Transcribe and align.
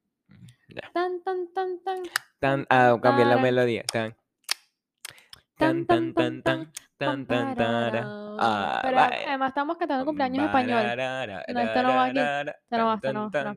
Ya. 0.70 0.86
Tan, 0.94 1.18
tan, 1.26 1.50
tan, 1.50 1.82
tan. 1.82 1.98
Tan 2.38 2.66
ah, 2.70 2.94
cambié 3.02 3.26
la 3.26 3.38
melodía. 3.42 3.82
Tan 3.90 4.14
tan 5.58 5.82
tan 5.88 6.14
tan 6.14 6.70
tan 6.96 7.26
tan 7.26 7.26
tan. 7.26 8.06
Ah, 8.38 8.78
Pero 8.86 8.98
además 9.26 9.48
estamos 9.48 9.76
cantando 9.76 10.04
cumpleaños 10.04 10.38
en 10.38 10.44
español. 10.46 10.84
No, 11.50 11.60
esto 11.66 11.82
no 11.82 11.88
va 11.98 12.04
aquí. 12.04 12.18
Esto 12.22 12.78
no 12.78 12.86
va, 12.86 12.94
esto 12.94 13.12
no 13.12 13.30
va, 13.30 13.56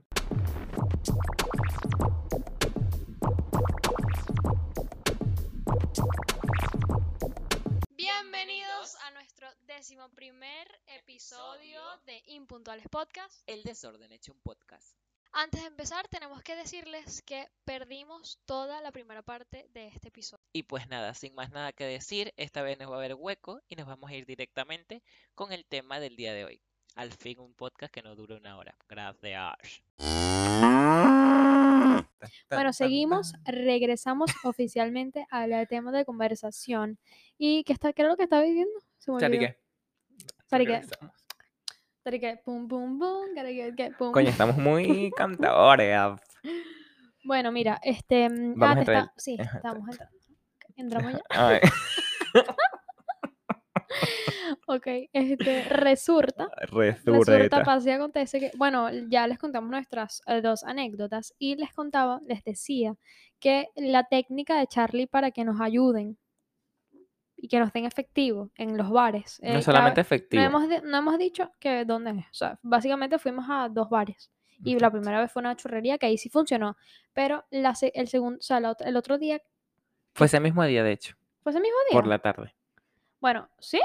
Bienvenidos 8.19 8.95
a 9.05 9.11
nuestro 9.11 9.47
décimo 9.67 10.09
primer 10.09 10.67
episodio 10.87 11.79
de 12.07 12.23
Impuntuales 12.27 12.87
Podcast. 12.89 13.43
El 13.45 13.61
desorden 13.61 14.11
hecho 14.11 14.33
un 14.33 14.39
podcast. 14.39 14.97
Antes 15.33 15.61
de 15.61 15.67
empezar, 15.67 16.07
tenemos 16.07 16.41
que 16.41 16.55
decirles 16.55 17.21
que 17.21 17.47
perdimos 17.63 18.39
toda 18.45 18.81
la 18.81 18.91
primera 18.91 19.21
parte 19.21 19.69
de 19.73 19.89
este 19.89 20.07
episodio. 20.07 20.43
Y 20.51 20.63
pues 20.63 20.87
nada, 20.87 21.13
sin 21.13 21.35
más 21.35 21.51
nada 21.51 21.73
que 21.73 21.83
decir, 21.83 22.33
esta 22.37 22.63
vez 22.63 22.79
nos 22.79 22.89
va 22.89 22.95
a 22.95 22.97
haber 22.97 23.13
hueco 23.13 23.61
y 23.69 23.75
nos 23.75 23.85
vamos 23.85 24.09
a 24.09 24.15
ir 24.15 24.25
directamente 24.25 25.03
con 25.35 25.51
el 25.51 25.63
tema 25.65 25.99
del 25.99 26.15
día 26.15 26.33
de 26.33 26.45
hoy. 26.45 26.59
Al 26.95 27.11
fin 27.11 27.39
un 27.39 27.53
podcast 27.53 27.93
que 27.93 28.01
no 28.01 28.15
dura 28.15 28.37
una 28.37 28.57
hora. 28.57 28.75
Gracias. 28.89 29.83
Bueno, 32.49 32.73
seguimos, 32.73 33.33
regresamos 33.45 34.31
oficialmente 34.43 35.25
al 35.29 35.67
tema 35.67 35.91
de 35.91 36.05
conversación. 36.05 36.97
¿Y 37.37 37.63
qué, 37.63 37.73
está, 37.73 37.93
qué 37.93 38.01
era 38.01 38.09
lo 38.11 38.17
que 38.17 38.23
estaba 38.23 38.41
diciendo? 38.43 38.71
Se 38.97 39.11
me 39.11 39.19
Chari, 39.19 39.37
olvidó. 39.37 39.51
¿qué? 39.51 39.59
Chari, 40.49 40.65
¿qué? 40.65 40.71
Regresamos. 40.73 41.13
Chari, 42.03 42.19
¿qué? 42.19 42.39
Pum, 42.43 42.67
pum, 42.67 42.97
pum, 42.99 43.35
chari, 43.35 43.55
¿qué? 43.55 43.73
¿Qué? 43.75 43.91
Pum. 43.91 44.11
Coño, 44.11 44.29
estamos 44.29 44.57
muy 44.57 45.11
cantadores. 45.15 45.95
Bueno, 47.23 47.51
mira, 47.51 47.79
este... 47.83 48.29
mm, 48.29 48.53
Vamos 48.57 48.71
a 48.71 48.85
te 48.85 48.91
entrar- 48.91 49.03
está- 49.03 49.13
Sí, 49.17 49.37
estamos 49.39 49.89
entrando. 49.89 50.17
Entramos 50.75 51.11
ya. 51.13 51.21
Ay, 51.29 51.59
Ok, 54.69 54.85
este, 55.13 55.63
resulta 55.69 56.49
Resulta, 56.67 57.01
resurreta. 57.05 57.63
pasa 57.63 57.89
y 57.89 57.93
acontece 57.93 58.39
que, 58.39 58.51
bueno, 58.57 58.89
ya 59.07 59.25
les 59.27 59.39
contamos 59.39 59.69
nuestras 59.71 60.21
eh, 60.27 60.41
dos 60.41 60.63
anécdotas 60.65 61.33
y 61.39 61.55
les 61.55 61.71
contaba, 61.73 62.19
les 62.27 62.43
decía 62.43 62.95
que 63.39 63.69
la 63.75 64.03
técnica 64.03 64.59
de 64.59 64.67
Charlie 64.67 65.07
para 65.07 65.31
que 65.31 65.45
nos 65.45 65.61
ayuden 65.61 66.17
y 67.37 67.47
que 67.47 67.59
nos 67.59 67.71
den 67.71 67.85
efectivo 67.85 68.51
en 68.55 68.75
los 68.77 68.89
bares. 68.89 69.39
eh, 69.41 69.47
No 69.47 69.53
cabe- 69.53 69.63
solamente 69.63 69.99
no 69.99 70.01
efectivo. 70.01 70.43
hemos, 70.43 70.67
di- 70.69 70.81
no 70.83 70.97
hemos 70.97 71.17
dicho 71.17 71.51
que 71.59 71.85
dónde 71.85 72.11
es. 72.11 72.25
O 72.25 72.33
sea, 72.33 72.59
básicamente 72.61 73.19
fuimos 73.19 73.45
a 73.49 73.69
dos 73.69 73.89
bares. 73.89 74.31
Y 74.63 74.71
la 74.71 74.77
Exacto. 74.87 74.97
primera 74.97 75.21
vez 75.21 75.31
fue 75.31 75.41
una 75.41 75.55
churrería 75.55 75.97
que 75.99 76.07
ahí 76.07 76.17
sí 76.17 76.29
funcionó. 76.29 76.75
Pero 77.13 77.45
la, 77.51 77.73
el 77.93 78.07
segundo, 78.07 78.39
o 78.39 78.41
sea, 78.41 78.59
la 78.59 78.75
el 78.79 78.97
otro 78.97 79.17
día, 79.19 79.39
Fue 80.15 80.25
ese 80.25 80.39
mismo 80.39 80.63
día, 80.65 80.83
de 80.83 80.91
hecho. 80.93 81.15
¿fue 81.43 81.51
ese 81.51 81.61
mismo 81.61 81.77
día? 81.89 81.97
Por 81.97 82.07
la 82.07 82.17
tarde. 82.19 82.55
Bueno, 83.21 83.47
¿sí? 83.59 83.79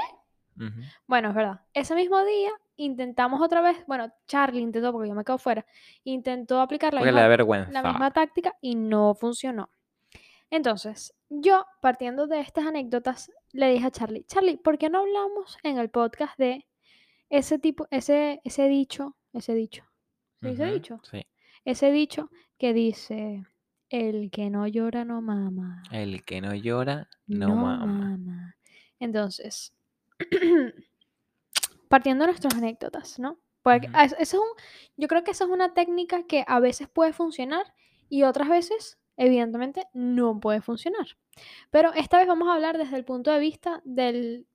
Bueno, 1.07 1.29
es 1.29 1.35
verdad. 1.35 1.61
Ese 1.73 1.95
mismo 1.95 2.23
día 2.23 2.51
intentamos 2.75 3.41
otra 3.41 3.61
vez, 3.61 3.77
bueno, 3.87 4.11
Charlie 4.27 4.61
intentó, 4.61 4.91
porque 4.91 5.09
yo 5.09 5.15
me 5.15 5.23
quedo 5.23 5.37
fuera, 5.37 5.65
intentó 6.03 6.59
aplicar 6.61 6.93
la 6.93 7.01
Porque 7.01 7.11
misma, 7.11 7.27
vergüenza. 7.27 7.71
la 7.71 7.83
misma 7.83 8.11
táctica 8.11 8.55
y 8.61 8.75
no 8.75 9.13
funcionó. 9.15 9.69
Entonces, 10.49 11.13
yo, 11.29 11.65
partiendo 11.81 12.27
de 12.27 12.39
estas 12.39 12.65
anécdotas, 12.67 13.31
le 13.51 13.71
dije 13.71 13.87
a 13.87 13.91
Charlie, 13.91 14.23
Charlie, 14.25 14.57
¿por 14.57 14.77
qué 14.77 14.89
no 14.89 14.99
hablamos 14.99 15.57
en 15.63 15.77
el 15.79 15.89
podcast 15.89 16.37
de 16.37 16.67
ese 17.29 17.57
tipo, 17.57 17.87
ese, 17.89 18.39
ese 18.43 18.67
dicho, 18.67 19.15
ese 19.33 19.55
dicho, 19.55 19.83
¿se 20.41 20.49
dice 20.49 20.63
Ujú, 20.65 20.73
dicho? 20.73 20.99
Sí. 21.03 21.25
Ese 21.65 21.91
dicho 21.91 22.29
que 22.59 22.73
dice, 22.73 23.43
el 23.89 24.29
que 24.29 24.49
no 24.51 24.67
llora 24.67 25.05
no 25.05 25.21
mama. 25.21 25.81
El 25.91 26.23
que 26.23 26.41
no 26.41 26.53
llora, 26.53 27.09
no, 27.25 27.55
mama. 27.55 27.85
mama. 27.87 28.55
Entonces, 28.99 29.73
partiendo 31.89 32.23
de 32.25 32.31
nuestras 32.31 32.55
anécdotas, 32.55 33.19
¿no? 33.19 33.37
Porque 33.61 33.89
eso 34.03 34.15
es 34.19 34.33
un, 34.33 34.41
yo 34.97 35.07
creo 35.07 35.23
que 35.23 35.31
esa 35.31 35.45
es 35.45 35.49
una 35.49 35.73
técnica 35.73 36.23
que 36.23 36.43
a 36.47 36.59
veces 36.59 36.89
puede 36.89 37.13
funcionar 37.13 37.73
y 38.09 38.23
otras 38.23 38.49
veces, 38.49 38.97
evidentemente, 39.15 39.85
no 39.93 40.39
puede 40.39 40.61
funcionar. 40.61 41.07
Pero 41.71 41.93
esta 41.93 42.17
vez 42.17 42.27
vamos 42.27 42.49
a 42.49 42.53
hablar 42.55 42.77
desde 42.77 42.97
el 42.97 43.05
punto 43.05 43.31
de 43.31 43.39
vista 43.39 43.81
del, 43.85 44.45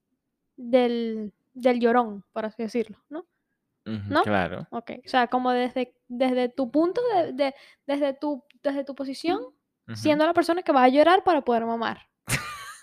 del, 0.56 1.32
del 1.54 1.80
llorón, 1.80 2.24
por 2.32 2.44
así 2.44 2.62
decirlo, 2.62 2.98
¿no? 3.08 3.24
¿no? 4.10 4.22
Claro. 4.24 4.66
Ok, 4.70 4.90
o 5.06 5.08
sea, 5.08 5.28
como 5.28 5.52
desde, 5.52 5.94
desde 6.08 6.50
tu 6.50 6.70
punto, 6.70 7.00
de, 7.14 7.32
de- 7.32 7.54
desde, 7.86 8.12
tu, 8.12 8.44
desde 8.62 8.84
tu 8.84 8.94
posición, 8.94 9.40
siendo 9.96 10.26
la 10.26 10.34
persona 10.34 10.60
que 10.62 10.72
va 10.72 10.82
a 10.84 10.88
llorar 10.90 11.24
para 11.24 11.40
poder 11.40 11.64
mamar. 11.64 12.02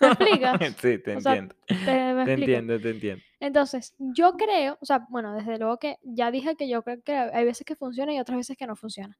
¿Me 0.00 0.08
explicas? 0.08 0.60
sí, 0.80 0.98
te 0.98 1.12
O 1.12 1.20
sea, 1.20 1.38
entiendo. 1.38 1.54
¿Te, 1.84 2.14
me 2.14 2.24
Te 2.24 2.32
explico? 2.32 2.34
entiendo, 2.34 2.80
te 2.80 2.90
entiendo. 2.90 3.24
Entonces, 3.40 3.94
yo 3.98 4.32
creo, 4.34 4.78
o 4.80 4.86
sea, 4.86 5.06
bueno, 5.10 5.34
desde 5.34 5.58
luego 5.58 5.78
que 5.78 5.98
ya 6.02 6.30
dije 6.30 6.56
que 6.56 6.68
yo 6.68 6.82
creo 6.82 7.02
que 7.02 7.14
hay 7.14 7.44
veces 7.44 7.66
que 7.66 7.76
funciona 7.76 8.12
y 8.14 8.20
otras 8.20 8.38
veces 8.38 8.56
que 8.56 8.66
no 8.66 8.76
funciona. 8.76 9.18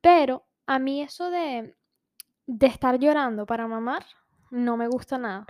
Pero 0.00 0.46
a 0.66 0.78
mí 0.78 1.02
eso 1.02 1.30
de, 1.30 1.76
de 2.46 2.66
estar 2.66 2.98
llorando 2.98 3.46
para 3.46 3.68
mamar 3.68 4.04
no 4.50 4.76
me 4.76 4.88
gusta 4.88 5.18
nada. 5.18 5.46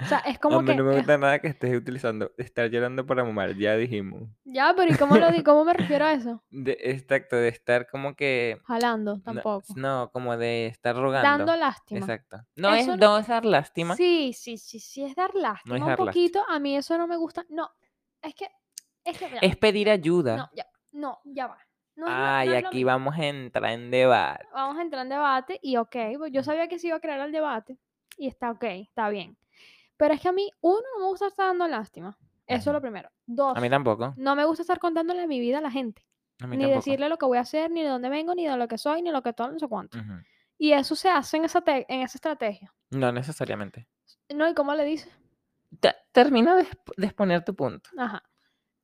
O 0.00 0.04
sea, 0.06 0.18
es 0.20 0.38
como 0.38 0.58
a 0.58 0.62
mí 0.62 0.66
que... 0.68 0.74
no 0.74 0.84
me 0.84 0.90
es- 0.92 0.96
gusta 0.98 1.18
nada 1.18 1.38
que 1.38 1.48
estés 1.48 1.76
utilizando 1.76 2.32
estar 2.38 2.68
llorando 2.70 3.06
para 3.06 3.24
mamar, 3.24 3.54
ya 3.56 3.76
dijimos. 3.76 4.28
ya, 4.44 4.72
pero 4.76 4.90
¿y 4.92 4.96
cómo, 4.96 5.16
lo, 5.16 5.30
di- 5.30 5.42
cómo 5.44 5.64
me 5.64 5.74
refiero 5.74 6.06
a 6.06 6.12
eso? 6.12 6.42
De, 6.50 6.76
exacto, 6.80 7.36
de 7.36 7.48
estar 7.48 7.86
como 7.88 8.14
que... 8.16 8.58
Jalando, 8.64 9.16
no- 9.16 9.22
tampoco. 9.22 9.74
No, 9.76 10.10
como 10.12 10.36
de 10.36 10.66
estar 10.66 10.96
rogando. 10.96 11.44
Dando 11.46 11.56
lástima. 11.56 12.00
Exacto. 12.00 12.38
No 12.56 12.74
es 12.74 12.82
Eso 12.82 12.96
no- 12.96 13.06
no 13.12 13.18
es 13.18 13.26
dar 13.28 13.44
lástima. 13.44 13.94
Sí, 13.94 14.32
sí, 14.32 14.56
sí, 14.56 14.80
sí, 14.80 15.04
es 15.04 15.14
dar 15.14 15.34
lástima 15.34 15.74
un 15.76 15.80
dar 15.80 15.88
lástima. 15.90 16.06
poquito. 16.06 16.44
A 16.48 16.58
mí 16.58 16.74
eso 16.76 16.96
no 16.96 17.06
me 17.06 17.16
gusta. 17.16 17.44
No, 17.50 17.70
es 18.22 18.34
que... 18.34 18.48
Es 19.04 19.18
que... 19.18 19.28
Es 19.42 19.56
pedir 19.56 19.90
ayuda. 19.90 20.36
No, 20.36 20.50
ya, 20.54 20.66
no, 20.92 21.20
ya 21.24 21.48
va. 21.48 21.58
No 21.94 22.06
es 22.06 22.12
no 22.12 22.18
Ay, 22.18 22.48
es 22.54 22.62
lo 22.62 22.68
aquí 22.68 22.84
vamos 22.84 23.14
a 23.18 23.26
entrar 23.26 23.70
en 23.72 23.90
debate. 23.90 24.46
vamos 24.54 24.78
a 24.78 24.82
entrar 24.82 25.02
en 25.02 25.10
debate 25.10 25.60
y 25.62 25.76
ok, 25.76 25.96
pues 26.16 26.32
yo 26.32 26.42
sabía 26.42 26.66
que 26.66 26.78
se 26.78 26.86
iba 26.88 26.96
a 26.96 27.00
crear 27.00 27.20
el 27.20 27.30
debate 27.32 27.76
y 28.16 28.28
está 28.28 28.50
ok, 28.50 28.64
está 28.64 29.10
bien. 29.10 29.36
Pero 30.02 30.14
es 30.14 30.20
que 30.20 30.28
a 30.28 30.32
mí, 30.32 30.50
uno, 30.62 30.80
no 30.94 31.04
me 31.04 31.06
gusta 31.10 31.28
estar 31.28 31.46
dando 31.46 31.68
lástima. 31.68 32.18
Eso 32.44 32.70
es 32.70 32.74
lo 32.74 32.80
primero. 32.80 33.08
Dos, 33.24 33.56
A 33.56 33.60
mí 33.60 33.70
tampoco. 33.70 34.14
no 34.16 34.34
me 34.34 34.44
gusta 34.44 34.62
estar 34.62 34.80
contándole 34.80 35.28
mi 35.28 35.38
vida 35.38 35.58
a 35.58 35.60
la 35.60 35.70
gente. 35.70 36.04
A 36.40 36.48
mí 36.48 36.56
Ni 36.56 36.64
tampoco. 36.64 36.78
decirle 36.84 37.08
lo 37.08 37.18
que 37.18 37.26
voy 37.26 37.38
a 37.38 37.42
hacer, 37.42 37.70
ni 37.70 37.84
de 37.84 37.88
dónde 37.88 38.08
vengo, 38.08 38.34
ni 38.34 38.44
de 38.48 38.56
lo 38.56 38.66
que 38.66 38.78
soy, 38.78 39.00
ni 39.02 39.12
lo 39.12 39.22
que 39.22 39.32
todo, 39.32 39.52
no 39.52 39.60
sé 39.60 39.68
cuánto. 39.68 39.98
Y 40.58 40.72
eso 40.72 40.96
se 40.96 41.08
hace 41.08 41.36
en 41.36 41.44
esa, 41.44 41.62
en 41.64 42.00
esa 42.02 42.16
estrategia. 42.18 42.74
No 42.90 43.12
necesariamente. 43.12 43.86
¿No? 44.34 44.48
¿Y 44.48 44.54
cómo 44.54 44.74
le 44.74 44.84
dices? 44.84 45.16
Te- 45.78 45.94
termina 46.10 46.56
de, 46.56 46.64
exp- 46.64 46.94
de 46.96 47.06
exponer 47.06 47.44
tu 47.44 47.54
punto. 47.54 47.88
Ajá. 47.96 48.24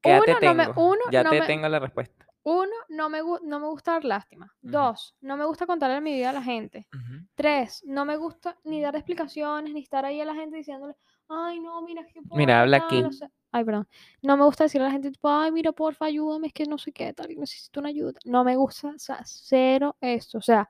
Que 0.00 0.11
ya 0.11 0.17
Uno, 0.25 0.38
te 0.38 0.47
no 0.47 0.55
me- 0.55 0.69
uno, 0.76 1.00
ya 1.11 1.25
no 1.25 1.31
te 1.31 1.41
me- 1.41 1.47
tengo 1.47 1.69
la 1.69 1.81
respuesta. 1.81 2.27
Uno, 2.44 2.73
no 2.88 3.08
me, 3.11 3.20
no 3.43 3.61
me 3.61 3.67
gusta 3.67 3.93
dar 3.93 4.05
lástima. 4.05 4.55
Dos, 4.61 5.14
no 5.20 5.37
me 5.37 5.44
gusta 5.44 5.67
contarle 5.67 6.00
mi 6.00 6.14
vida 6.14 6.31
a 6.31 6.32
la 6.32 6.43
gente. 6.43 6.88
Tres, 7.35 7.82
no 7.85 8.05
me 8.05 8.17
gusta 8.17 8.56
ni 8.64 8.81
dar 8.81 8.96
explicaciones, 8.96 9.73
ni 9.73 9.81
estar 9.81 10.05
ahí 10.05 10.20
a 10.20 10.25
la 10.25 10.35
gente 10.35 10.56
diciéndole, 10.56 10.94
ay, 11.29 11.61
no, 11.61 11.81
mira, 11.82 12.05
que 12.06 12.20
Mira, 12.31 12.62
habla 12.62 12.79
no 12.79 12.85
aquí. 12.85 13.12
sé. 13.12 13.31
Ay, 13.50 13.64
perdón. 13.64 13.88
No 14.23 14.37
me 14.37 14.44
gusta 14.44 14.64
decirle 14.64 14.87
a 14.87 14.88
la 14.88 14.93
gente, 14.93 15.11
tipo, 15.11 15.29
ay, 15.29 15.52
mira, 15.52 15.73
porfa, 15.73 16.06
ayúdame, 16.06 16.49
es 16.49 16.52
que 16.52 16.64
no 16.64 16.79
sé 16.79 16.93
qué, 16.93 17.12
tal, 17.12 17.29
necesito 17.37 17.81
una 17.81 17.88
ayuda. 17.90 18.19
No 18.25 18.44
me 18.44 18.56
gusta, 18.56 18.88
o 18.88 18.99
sea, 18.99 19.20
cero 19.25 19.96
esto. 20.00 20.38
O 20.38 20.43
sea, 20.43 20.69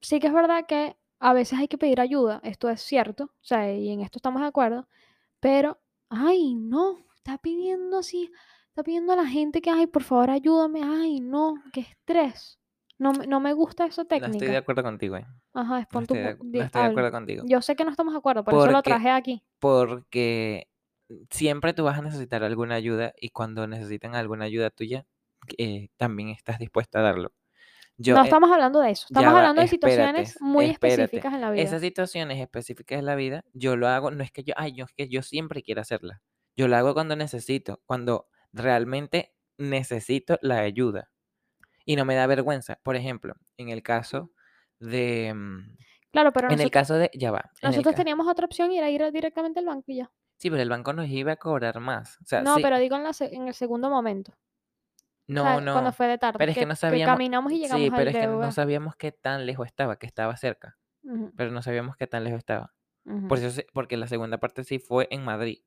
sí 0.00 0.20
que 0.20 0.26
es 0.26 0.32
verdad 0.32 0.66
que 0.66 0.96
a 1.18 1.32
veces 1.32 1.58
hay 1.58 1.68
que 1.68 1.78
pedir 1.78 2.00
ayuda, 2.00 2.40
esto 2.44 2.68
es 2.68 2.82
cierto, 2.82 3.24
o 3.24 3.44
sea, 3.44 3.72
y 3.72 3.90
en 3.90 4.00
esto 4.00 4.18
estamos 4.18 4.42
de 4.42 4.48
acuerdo, 4.48 4.88
pero, 5.40 5.80
ay, 6.10 6.54
no, 6.54 6.98
está 7.16 7.38
pidiendo 7.38 7.98
así, 7.98 8.30
está 8.74 8.82
pidiendo 8.82 9.12
a 9.12 9.16
la 9.16 9.26
gente 9.26 9.60
que, 9.60 9.70
ay, 9.70 9.86
por 9.86 10.02
favor, 10.02 10.30
ayúdame, 10.30 10.82
ay, 10.82 11.20
no, 11.20 11.54
qué 11.72 11.80
estrés. 11.82 12.58
No, 12.98 13.12
me- 13.12 13.26
no 13.28 13.38
me 13.38 13.52
gusta 13.52 13.86
esa 13.86 14.02
No 14.02 14.08
estoy 14.16 14.20
de 14.20 14.30
técnica. 14.30 14.58
acuerdo 14.58 14.82
contigo, 14.82 15.16
eh. 15.16 15.24
Ajá, 15.52 15.78
es 15.80 15.86
No 15.92 16.00
estoy 16.00 16.18
de, 16.18 16.36
no 16.42 16.62
estoy 16.64 16.82
de 16.82 16.88
acuerdo 16.88 17.10
contigo. 17.12 17.44
Yo 17.46 17.62
sé 17.62 17.76
que 17.76 17.84
no 17.84 17.90
estamos 17.92 18.14
de 18.14 18.18
acuerdo, 18.18 18.42
por 18.44 18.54
eso 18.54 18.70
lo 18.70 18.82
traje 18.82 19.10
aquí. 19.10 19.42
porque 19.60 20.68
siempre 21.30 21.72
tú 21.72 21.84
vas 21.84 21.98
a 21.98 22.02
necesitar 22.02 22.42
alguna 22.42 22.74
ayuda 22.74 23.12
y 23.20 23.28
cuando 23.30 23.66
necesitan 23.68 24.16
alguna 24.16 24.46
ayuda 24.46 24.70
tuya, 24.70 25.06
eh, 25.58 25.88
también 25.96 26.30
estás 26.30 26.58
dispuesta 26.58 26.98
a 26.98 27.02
darlo. 27.02 27.32
Yo, 27.96 28.14
No 28.16 28.22
eh, 28.22 28.24
estamos 28.24 28.50
hablando 28.50 28.80
de 28.80 28.90
eso, 28.90 29.06
estamos 29.08 29.32
va, 29.32 29.38
hablando 29.38 29.60
de 29.60 29.66
espérate, 29.66 29.94
situaciones 29.96 30.40
muy 30.40 30.64
espérate. 30.66 31.02
específicas 31.04 31.34
en 31.34 31.40
la 31.42 31.50
vida. 31.52 31.62
Esas 31.62 31.80
situaciones 31.80 32.40
específicas 32.40 32.98
en 32.98 33.06
la 33.06 33.14
vida, 33.14 33.44
yo 33.52 33.76
lo 33.76 33.86
hago, 33.86 34.10
no 34.10 34.24
es 34.24 34.32
que 34.32 34.42
yo, 34.42 34.52
ay, 34.56 34.72
yo 34.74 34.86
es 34.86 34.92
que 34.96 35.08
yo 35.08 35.22
siempre 35.22 35.62
quiero 35.62 35.80
hacerla. 35.80 36.20
Yo 36.56 36.66
lo 36.66 36.76
hago 36.76 36.92
cuando 36.94 37.14
necesito, 37.14 37.80
cuando 37.86 38.26
realmente 38.54 39.34
necesito 39.58 40.38
la 40.42 40.60
ayuda. 40.60 41.10
Y 41.84 41.96
no 41.96 42.04
me 42.06 42.14
da 42.14 42.26
vergüenza. 42.26 42.78
Por 42.82 42.96
ejemplo, 42.96 43.34
en 43.58 43.68
el 43.68 43.82
caso 43.82 44.32
de. 44.78 45.32
mm, 45.34 45.76
Claro, 46.12 46.32
pero 46.32 46.46
En 46.46 46.52
el 46.52 46.58
nosotros, 46.58 46.70
caso 46.72 46.94
de. 46.94 47.10
Ya 47.12 47.30
va. 47.32 47.50
El 47.60 47.70
nosotros 47.70 47.94
teníamos 47.96 48.26
otra 48.28 48.46
opción 48.46 48.70
y 48.72 48.78
era 48.78 48.88
ir 48.88 49.10
directamente 49.12 49.58
al 49.58 49.66
banco 49.66 49.84
y 49.88 49.96
ya. 49.96 50.10
Sí, 50.36 50.48
pero 50.48 50.62
el 50.62 50.68
banco 50.70 50.92
nos 50.92 51.08
iba 51.08 51.32
a 51.32 51.36
cobrar 51.36 51.80
más. 51.80 52.18
O 52.22 52.24
sea, 52.24 52.40
No, 52.42 52.56
sí. 52.56 52.62
pero 52.62 52.78
digo 52.78 52.96
en, 52.96 53.02
la 53.04 53.10
en 53.20 53.48
el 53.48 53.54
segundo 53.54 53.90
momento. 53.90 54.32
O 54.32 54.36
No, 55.26 55.42
sea, 55.42 55.52
cuando 55.54 55.82
no. 55.82 55.92
fue 55.92 56.06
de 56.06 56.18
tarde. 56.18 56.38
Pero 56.38 56.50
es 56.52 56.54
que 56.54 56.60
que, 56.60 56.66
no 56.66 56.72
que 56.74 56.76
sabíamos. 56.76 57.12
caminamos 57.14 57.52
y 57.52 57.58
llegamos 57.58 57.80
Sí, 57.80 57.86
al 57.90 57.96
pero 57.96 58.10
es 58.10 58.16
que 58.16 58.26
no 58.26 58.52
sabíamos 58.52 58.96
qué 58.96 59.10
tan 59.12 59.44
lejos 59.46 59.66
estaba, 59.66 59.96
que 59.98 60.06
estaba 60.06 60.36
cerca. 60.36 60.78
Pero 61.36 61.50
no 61.50 61.60
sabíamos 61.62 61.96
qué 61.96 62.06
tan 62.06 62.24
lejos 62.24 62.38
estaba. 62.38 62.72
Por 63.28 63.38
eso, 63.38 63.60
porque 63.74 63.96
la 63.98 64.06
segunda 64.06 64.38
parte 64.38 64.64
sí 64.64 64.78
fue 64.78 65.08
en 65.10 65.24
Madrid. 65.24 65.58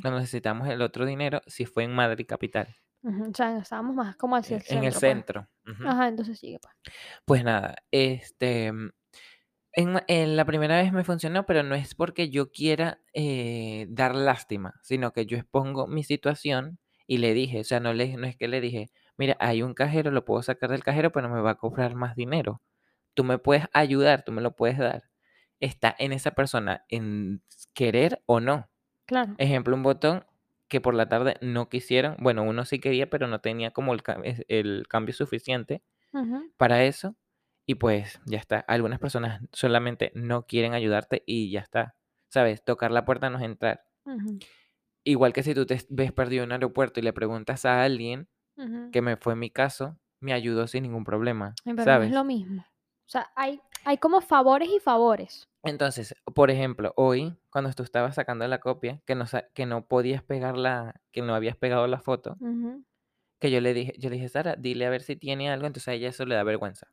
Cuando 0.00 0.18
necesitamos 0.20 0.68
el 0.68 0.82
otro 0.82 1.04
dinero, 1.06 1.40
sí 1.46 1.64
fue 1.66 1.84
en 1.84 1.92
Madrid 1.92 2.26
capital. 2.28 2.76
O 3.02 3.34
sea, 3.34 3.56
estábamos 3.58 3.94
más 3.94 4.16
como 4.16 4.36
hacia 4.36 4.56
el 4.56 4.62
En 4.62 4.84
centro. 4.84 4.84
el 4.84 4.92
pues. 4.92 5.00
centro. 5.00 5.48
ujú. 5.66 5.88
Ajá, 5.88 6.08
entonces 6.08 6.38
sigue, 6.38 6.58
pues. 6.60 6.74
Pues 7.24 7.44
nada, 7.44 7.76
este, 7.90 8.66
en, 8.66 9.92
ma- 9.92 10.04
en 10.08 10.36
la 10.36 10.44
primera 10.44 10.76
vez 10.80 10.92
me 10.92 11.04
funcionó, 11.04 11.46
pero 11.46 11.62
no 11.62 11.74
es 11.74 11.94
porque 11.94 12.30
yo 12.30 12.50
quiera 12.50 13.00
eh, 13.14 13.86
dar 13.88 14.14
lástima, 14.14 14.74
sino 14.82 15.12
que 15.12 15.26
yo 15.26 15.36
expongo 15.38 15.86
mi 15.86 16.04
situación 16.04 16.78
y 17.06 17.18
le 17.18 17.34
dije, 17.34 17.60
o 17.60 17.64
sea, 17.64 17.80
no, 17.80 17.92
le, 17.92 18.16
no 18.16 18.26
es 18.26 18.36
que 18.36 18.48
le 18.48 18.60
dije, 18.60 18.90
mira, 19.16 19.36
hay 19.40 19.62
un 19.62 19.74
cajero, 19.74 20.10
lo 20.10 20.24
puedo 20.24 20.42
sacar 20.42 20.70
del 20.70 20.84
cajero, 20.84 21.12
pero 21.12 21.28
me 21.28 21.40
va 21.40 21.52
a 21.52 21.54
cobrar 21.56 21.94
más 21.94 22.14
dinero. 22.16 22.62
Tú 23.14 23.24
me 23.24 23.38
puedes 23.38 23.66
ayudar, 23.72 24.24
tú 24.24 24.32
me 24.32 24.42
lo 24.42 24.54
puedes 24.56 24.78
dar. 24.78 25.04
Está 25.60 25.94
en 25.98 26.12
esa 26.12 26.32
persona 26.32 26.84
en 26.88 27.42
querer 27.74 28.22
o 28.26 28.40
no. 28.40 28.69
Claro. 29.10 29.34
Ejemplo, 29.38 29.74
un 29.76 29.82
botón 29.82 30.24
que 30.68 30.80
por 30.80 30.94
la 30.94 31.08
tarde 31.08 31.36
no 31.40 31.68
quisieron, 31.68 32.16
bueno, 32.20 32.42
uno 32.44 32.64
sí 32.64 32.78
quería, 32.80 33.10
pero 33.10 33.26
no 33.26 33.40
tenía 33.40 33.72
como 33.72 33.94
el, 33.94 34.02
el 34.48 34.86
cambio 34.88 35.14
suficiente 35.14 35.82
Ujú, 36.12 36.50
para 36.56 36.84
eso. 36.84 37.16
Y 37.66 37.76
pues 37.76 38.20
ya 38.26 38.38
está. 38.38 38.60
Algunas 38.60 39.00
personas 39.00 39.42
solamente 39.52 40.12
no 40.14 40.46
quieren 40.46 40.74
ayudarte 40.74 41.22
y 41.26 41.50
ya 41.52 41.60
está. 41.60 41.96
¿Sabes? 42.30 42.64
Tocar 42.64 42.90
la 42.92 43.04
puerta 43.04 43.30
no 43.30 43.38
es 43.38 43.44
entrar. 43.44 43.84
ujú, 44.04 44.40
Igual 45.04 45.32
que 45.32 45.42
si 45.42 45.54
tú 45.54 45.66
te 45.66 45.78
ves 45.90 46.12
perdido 46.12 46.42
en 46.44 46.48
un 46.48 46.52
aeropuerto 46.52 47.00
y 47.00 47.02
le 47.02 47.12
preguntas 47.12 47.64
a 47.64 47.82
alguien, 47.82 48.28
ujú. 48.56 48.90
que 48.92 49.02
me 49.02 49.16
fue 49.18 49.36
mi 49.36 49.50
caso, 49.50 49.98
me 50.20 50.34
ayudó 50.34 50.68
sin 50.68 50.84
ningún 50.84 51.04
problema. 51.04 51.54
Pero 51.64 51.76
no 51.76 51.84
¿Sabes? 51.84 52.08
es 52.08 52.12
lo 52.14 52.24
mismo. 52.24 52.62
O 52.62 53.10
sea, 53.10 53.32
hay, 53.36 53.60
hay 53.84 53.98
como 53.98 54.20
favores 54.22 54.70
y 54.70 54.80
favores. 54.80 55.49
Entonces, 55.62 56.14
por 56.34 56.50
ejemplo, 56.50 56.92
hoy, 56.96 57.36
cuando 57.50 57.70
tú 57.72 57.82
estabas 57.82 58.14
sacando 58.14 58.46
la 58.48 58.60
copia, 58.60 59.02
que 59.06 59.14
no, 59.14 59.26
que 59.54 59.66
no 59.66 59.86
podías 59.86 60.22
pegar 60.22 60.56
la, 60.56 61.00
que 61.12 61.22
no 61.22 61.34
habías 61.34 61.56
pegado 61.56 61.86
la 61.86 62.00
foto, 62.00 62.36
que 63.38 63.50
yo 63.50 63.60
le 63.60 63.74
dije, 63.74 63.94
yo 63.98 64.08
le 64.10 64.16
dije, 64.16 64.28
Sara, 64.28 64.56
dile 64.56 64.86
a 64.86 64.90
ver 64.90 65.02
si 65.02 65.16
tiene 65.16 65.50
algo, 65.50 65.66
entonces 65.66 65.88
a 65.88 65.92
ella 65.92 66.08
eso 66.08 66.24
le 66.24 66.34
da 66.34 66.44
vergüenza. 66.44 66.88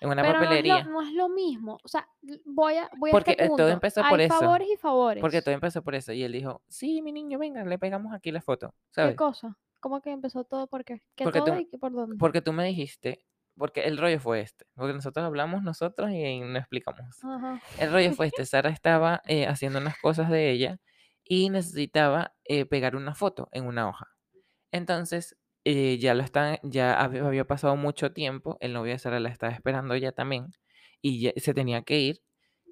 En 0.00 0.08
una 0.10 0.22
Pero 0.22 0.34
no 0.34 0.38
es, 0.38 0.42
lo, 0.42 0.46
papelería. 0.48 0.84
no 0.84 1.00
es 1.02 1.12
lo 1.12 1.28
mismo. 1.28 1.78
O 1.84 1.88
sea, 1.88 2.08
voy 2.44 2.74
a, 2.74 2.90
voy 2.98 3.10
a 3.10 3.12
Porque 3.12 3.30
este 3.32 3.44
eh, 3.44 3.50
todo 3.56 3.68
empezó 3.68 4.02
por 4.08 4.18
Hay 4.18 4.26
eso. 4.26 4.34
favores 4.36 4.68
y 4.68 4.76
favores. 4.76 5.20
Porque 5.20 5.42
todo 5.42 5.54
empezó 5.54 5.82
por 5.82 5.94
eso. 5.94 6.12
Y 6.12 6.24
él 6.24 6.32
dijo, 6.32 6.60
sí, 6.66 7.00
mi 7.02 7.12
niño, 7.12 7.38
venga, 7.38 7.64
le 7.64 7.78
pegamos 7.78 8.12
aquí 8.12 8.32
la 8.32 8.40
foto. 8.42 8.74
¿Qué 8.92 9.14
cosa? 9.14 9.56
¿Cómo 9.78 10.00
que 10.02 10.10
empezó 10.10 10.42
todo? 10.42 10.66
¿Por 10.66 10.84
qué? 10.84 11.02
¿Qué 11.14 11.22
Porque 11.22 11.38
todo 11.38 11.56
y 11.56 11.66
por 11.78 11.92
dónde? 11.92 12.16
Porque 12.16 12.42
tú 12.42 12.52
me 12.52 12.64
dijiste, 12.64 13.24
porque 13.56 13.82
el 13.84 13.98
rollo 13.98 14.20
fue 14.20 14.40
este. 14.40 14.66
Porque 14.74 14.94
nosotros 14.94 15.24
hablamos 15.24 15.62
nosotros 15.62 16.10
y 16.10 16.40
no 16.40 16.58
explicamos. 16.58 17.22
Ajá. 17.22 17.60
El 17.78 17.92
rollo 17.92 18.12
fue 18.12 18.26
este. 18.26 18.44
Sara 18.46 18.70
estaba 18.70 19.22
eh, 19.26 19.46
haciendo 19.46 19.78
unas 19.78 19.98
cosas 19.98 20.30
de 20.30 20.50
ella 20.50 20.78
y 21.24 21.50
necesitaba 21.50 22.34
eh, 22.44 22.66
pegar 22.66 22.96
una 22.96 23.14
foto 23.14 23.48
en 23.52 23.66
una 23.66 23.88
hoja. 23.88 24.08
Entonces, 24.70 25.36
eh, 25.64 25.98
ya 25.98 26.14
lo 26.14 26.22
están, 26.22 26.58
ya 26.62 27.00
había, 27.00 27.26
había 27.26 27.46
pasado 27.46 27.76
mucho 27.76 28.12
tiempo. 28.12 28.56
El 28.60 28.72
novio 28.72 28.92
de 28.92 28.98
Sara 28.98 29.20
la 29.20 29.28
estaba 29.28 29.52
esperando 29.52 29.94
ella 29.94 30.12
también. 30.12 30.52
Y 31.00 31.20
ya 31.20 31.32
se 31.36 31.54
tenía 31.54 31.82
que 31.82 31.98
ir. 32.00 32.22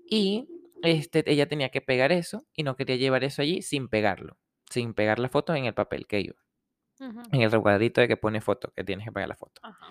Y 0.08 0.48
este, 0.82 1.24
ella 1.30 1.46
tenía 1.46 1.68
que 1.70 1.80
pegar 1.80 2.12
eso 2.12 2.46
y 2.54 2.62
no 2.62 2.76
quería 2.76 2.96
llevar 2.96 3.24
eso 3.24 3.42
allí 3.42 3.62
sin 3.62 3.88
pegarlo. 3.88 4.38
Sin 4.70 4.94
pegar 4.94 5.18
la 5.18 5.28
foto 5.28 5.54
en 5.54 5.66
el 5.66 5.74
papel 5.74 6.06
que 6.06 6.20
iba. 6.20 6.36
En 7.32 7.40
el 7.40 7.50
recuadrito 7.50 8.02
de 8.02 8.08
que 8.08 8.18
pone 8.18 8.42
foto, 8.42 8.72
que 8.76 8.84
tienes 8.84 9.06
que 9.06 9.12
pegar 9.12 9.28
la 9.28 9.36
foto. 9.36 9.60
Ajá. 9.62 9.86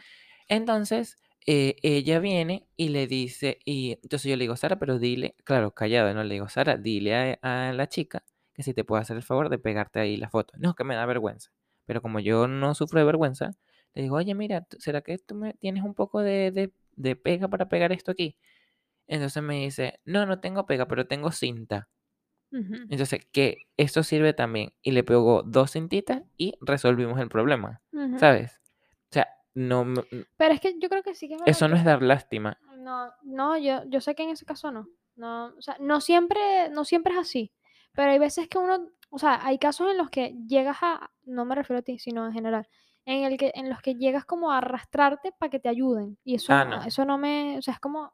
Entonces, 0.50 1.18
eh, 1.46 1.76
ella 1.84 2.20
viene 2.20 2.68
y 2.76 2.90
le 2.90 3.08
dice, 3.08 3.60
y 3.66 3.94
entonces 4.04 4.30
yo 4.32 4.38
le 4.38 4.44
digo, 4.46 4.56
Sara, 4.58 4.80
pero 4.80 5.00
dile, 5.00 5.36
claro, 5.46 5.74
callado, 5.74 6.14
¿no? 6.14 6.24
Le 6.24 6.36
digo, 6.36 6.50
Sara, 6.50 6.78
dile 6.78 7.40
a, 7.42 7.70
a 7.70 7.74
la 7.74 7.88
chica 7.88 8.24
que 8.54 8.64
si 8.64 8.74
te 8.74 8.84
puede 8.84 9.02
hacer 9.04 9.18
el 9.18 9.24
favor 9.24 9.50
de 9.50 9.60
pegarte 9.60 10.00
ahí 10.00 10.18
la 10.18 10.30
foto. 10.30 10.54
No, 10.58 10.76
que 10.76 10.84
me 10.84 10.96
da 10.96 11.06
vergüenza. 11.06 11.52
Pero 11.86 12.02
como 12.02 12.20
yo 12.20 12.48
no 12.48 12.76
sufro 12.76 13.00
de 13.00 13.06
vergüenza, 13.06 13.52
le 13.94 14.04
digo, 14.04 14.16
oye, 14.18 14.36
mira, 14.36 14.62
¿tú- 14.66 14.78
¿será 14.80 15.02
que 15.02 15.18
tú 15.20 15.36
me 15.36 15.54
tienes 15.56 15.84
un 15.84 15.94
poco 15.96 16.22
de, 16.22 16.52
de, 16.52 16.74
de 16.96 17.16
pega 17.16 17.48
para 17.48 17.70
pegar 17.70 17.92
esto 17.92 18.12
aquí? 18.12 18.38
Entonces 19.08 19.44
me 19.44 19.56
dice, 19.62 20.00
no, 20.06 20.26
no 20.28 20.40
tengo 20.42 20.66
pega, 20.68 20.88
pero 20.88 21.08
tengo 21.08 21.32
cinta. 21.32 21.90
Entonces, 22.90 23.26
que 23.32 23.58
esto 23.78 24.04
sirve 24.04 24.34
también. 24.34 24.74
Y 24.82 24.92
le 24.92 25.04
pegó 25.04 25.44
dos 25.44 25.72
cintitas 25.74 26.24
y 26.38 26.56
resolvimos 26.62 27.20
el 27.20 27.30
problema. 27.30 27.82
¿sabes? 28.16 28.59
No, 29.60 29.86
Pero 30.38 30.54
es 30.54 30.62
que 30.62 30.76
yo 30.80 30.88
creo 30.88 31.04
que 31.04 31.14
sí 31.16 31.28
que 31.28 31.36
es 31.36 31.42
eso 31.46 31.68
no 31.68 31.76
es 31.76 31.84
dar 31.84 32.02
lástima. 32.02 32.58
No, 32.78 33.12
no, 33.24 33.58
yo, 33.58 33.84
yo 33.88 34.00
sé 34.00 34.16
que 34.16 34.24
en 34.24 34.30
ese 34.30 34.46
caso 34.46 34.72
no. 34.72 34.88
No, 35.18 35.48
o 35.58 35.62
sea, 35.62 35.76
no 35.82 36.00
siempre, 36.00 36.70
no 36.70 36.86
siempre 36.86 37.14
es 37.14 37.20
así. 37.20 37.52
Pero 37.94 38.12
hay 38.12 38.20
veces 38.20 38.48
que 38.48 38.58
uno, 38.58 38.88
o 39.10 39.20
sea, 39.20 39.46
hay 39.46 39.58
casos 39.60 39.92
en 39.92 39.98
los 39.98 40.10
que 40.10 40.34
llegas 40.48 40.78
a, 40.82 41.12
no 41.24 41.44
me 41.44 41.56
refiero 41.56 41.80
a 41.80 41.84
ti, 41.84 42.00
sino 42.00 42.26
en 42.26 42.32
general, 42.32 42.70
en 43.06 43.24
el 43.26 43.38
que, 43.38 43.52
en 43.54 43.70
los 43.70 43.82
que 43.82 43.96
llegas 43.96 44.24
como 44.24 44.52
a 44.52 44.60
arrastrarte 44.60 45.34
para 45.34 45.50
que 45.50 45.60
te 45.60 45.68
ayuden. 45.68 46.18
Y 46.24 46.36
eso, 46.36 46.54
Ah, 46.54 46.64
no- 46.64 46.84
eso 46.84 47.04
no 47.04 47.18
me, 47.18 47.58
o 47.58 47.62
sea, 47.62 47.74
es 47.74 47.80
como, 47.82 48.14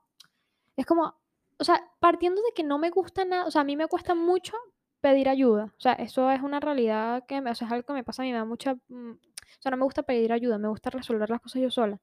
es 0.75 0.85
como, 0.87 1.13
o 1.59 1.63
sea, 1.63 1.79
partiendo 1.99 2.41
de 2.41 2.53
que 2.55 2.63
no 2.63 2.79
me 2.79 2.89
gusta 2.89 3.23
nada, 3.23 3.45
o 3.45 3.51
sea, 3.51 3.61
a 3.61 3.65
mí 3.65 3.75
me 3.77 3.87
cuesta 3.87 4.15
mucho 4.15 4.53
pedir 4.99 5.29
ayuda. 5.29 5.65
O 5.77 5.79
sea, 5.79 5.93
eso 5.93 6.31
es 6.31 6.41
una 6.41 6.59
realidad 6.59 7.23
que, 7.27 7.37
o 7.39 7.55
sea, 7.55 7.67
es 7.67 7.71
algo 7.71 7.85
que 7.85 7.93
me 7.93 8.03
pasa 8.03 8.23
a 8.23 8.25
mí, 8.25 8.31
me 8.31 8.39
da 8.39 8.45
mucha, 8.45 8.75
mm, 8.87 9.11
o 9.59 9.61
sea, 9.61 9.71
no 9.71 9.77
me 9.77 9.83
gusta 9.83 10.03
pedir 10.03 10.31
ayuda, 10.33 10.57
me 10.57 10.67
gusta 10.67 10.89
resolver 10.89 11.29
las 11.29 11.41
cosas 11.41 11.61
yo 11.61 11.69
sola. 11.71 11.99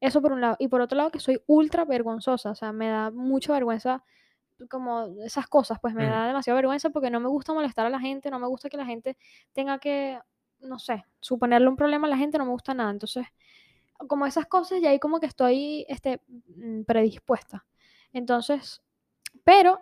Eso 0.00 0.20
por 0.20 0.32
un 0.32 0.40
lado. 0.40 0.56
Y 0.58 0.68
por 0.68 0.80
otro 0.80 0.96
lado, 0.96 1.10
que 1.10 1.20
soy 1.20 1.40
ultra 1.46 1.84
vergonzosa. 1.84 2.50
O 2.50 2.54
sea, 2.54 2.72
me 2.72 2.88
da 2.88 3.10
mucha 3.10 3.52
vergüenza 3.52 4.04
como 4.70 5.06
esas 5.24 5.46
cosas. 5.46 5.78
Pues 5.80 5.94
me 5.94 6.06
Mm. 6.06 6.10
da 6.10 6.26
demasiada 6.26 6.56
vergüenza 6.56 6.90
porque 6.90 7.10
no 7.10 7.20
me 7.20 7.28
gusta 7.28 7.52
molestar 7.54 7.86
a 7.86 7.90
la 7.90 8.00
gente. 8.00 8.30
No 8.30 8.38
me 8.38 8.46
gusta 8.46 8.68
que 8.68 8.76
la 8.76 8.84
gente 8.84 9.16
tenga 9.52 9.78
que, 9.78 10.18
no 10.60 10.78
sé, 10.78 11.04
suponerle 11.20 11.68
un 11.68 11.76
problema 11.76 12.06
a 12.06 12.10
la 12.10 12.16
gente. 12.16 12.36
No 12.38 12.44
me 12.44 12.50
gusta 12.50 12.74
nada. 12.74 12.90
Entonces, 12.90 13.26
como 14.08 14.26
esas 14.26 14.46
cosas, 14.46 14.80
y 14.80 14.86
ahí 14.86 14.98
como 14.98 15.20
que 15.20 15.26
estoy 15.26 15.86
este, 15.88 16.20
mm, 16.56 16.82
predispuesta. 16.82 17.64
Entonces, 18.12 18.82
pero, 19.44 19.80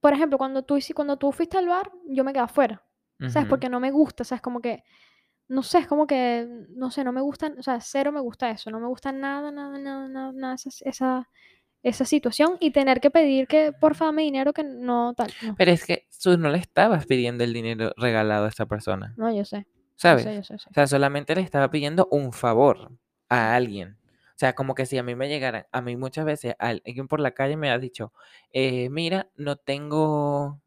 por 0.00 0.12
ejemplo, 0.14 0.38
cuando 0.38 0.62
tú, 0.62 0.78
cuando 0.94 1.16
tú 1.16 1.32
fuiste 1.32 1.58
al 1.58 1.66
bar, 1.68 1.90
yo 2.06 2.24
me 2.24 2.32
quedé 2.32 2.44
afuera. 2.44 2.82
¿Sabes? 3.18 3.36
Ujú. 3.36 3.48
Porque 3.48 3.68
no 3.68 3.80
me 3.80 3.90
gusta. 3.90 4.22
¿Sabes? 4.24 4.40
Como 4.40 4.60
que 4.60 4.84
no 5.48 5.62
sé, 5.62 5.78
es 5.78 5.86
como 5.86 6.06
que, 6.06 6.46
no 6.70 6.90
sé, 6.90 7.04
no 7.04 7.12
me 7.12 7.20
gusta, 7.20 7.52
o 7.58 7.62
sea, 7.62 7.80
cero 7.80 8.12
me 8.12 8.20
gusta 8.20 8.50
eso, 8.50 8.70
no 8.70 8.80
me 8.80 8.86
gusta 8.86 9.12
nada, 9.12 9.50
nada, 9.50 9.78
nada, 9.78 10.08
nada, 10.08 10.32
nada 10.32 10.54
esa, 10.54 10.70
esa, 10.84 11.28
esa 11.82 12.04
situación 12.04 12.56
y 12.60 12.70
tener 12.70 13.00
que 13.00 13.10
pedir 13.10 13.46
que 13.46 13.72
porfa 13.72 14.06
dame 14.06 14.22
dinero 14.22 14.52
que 14.52 14.64
no 14.64 15.14
tal, 15.14 15.32
no, 15.42 15.54
Pero 15.56 15.70
es 15.70 15.84
que 15.86 16.06
tú 16.22 16.36
no 16.36 16.50
le 16.50 16.58
estabas 16.58 17.06
pidiendo 17.06 17.44
el 17.44 17.52
dinero 17.52 17.92
regalado 17.96 18.44
a 18.46 18.48
esa 18.48 18.66
persona, 18.66 19.14
no, 19.16 19.34
yo 19.34 19.44
sé, 19.44 19.66
yo 19.70 19.74
¿sabes? 19.96 20.22
sé, 20.24 20.34
yo 20.34 20.42
sé, 20.42 20.58
sí. 20.58 20.66
O 20.70 20.74
sea, 20.74 20.86
solamente 20.86 21.34
le 21.34 21.40
estaba 21.40 21.70
pidiendo 21.70 22.08
un 22.10 22.32
favor 22.32 22.92
a 23.28 23.54
alguien. 23.54 23.96
O 24.30 24.38
sea, 24.38 24.54
como 24.54 24.76
que 24.76 24.86
si 24.86 24.96
a 24.98 25.02
mí 25.02 25.16
me 25.16 25.28
llegaran, 25.28 25.66
a 25.72 25.80
mí 25.80 25.96
muchas 25.96 26.24
veces 26.24 26.54
alguien 26.60 27.08
por 27.08 27.18
la 27.18 27.32
calle 27.32 27.56
me 27.56 27.70
ha 27.70 27.78
dicho, 27.78 28.12
eh, 28.52 28.88
mira, 28.88 29.28
no 29.34 29.56
tengo, 29.56 30.60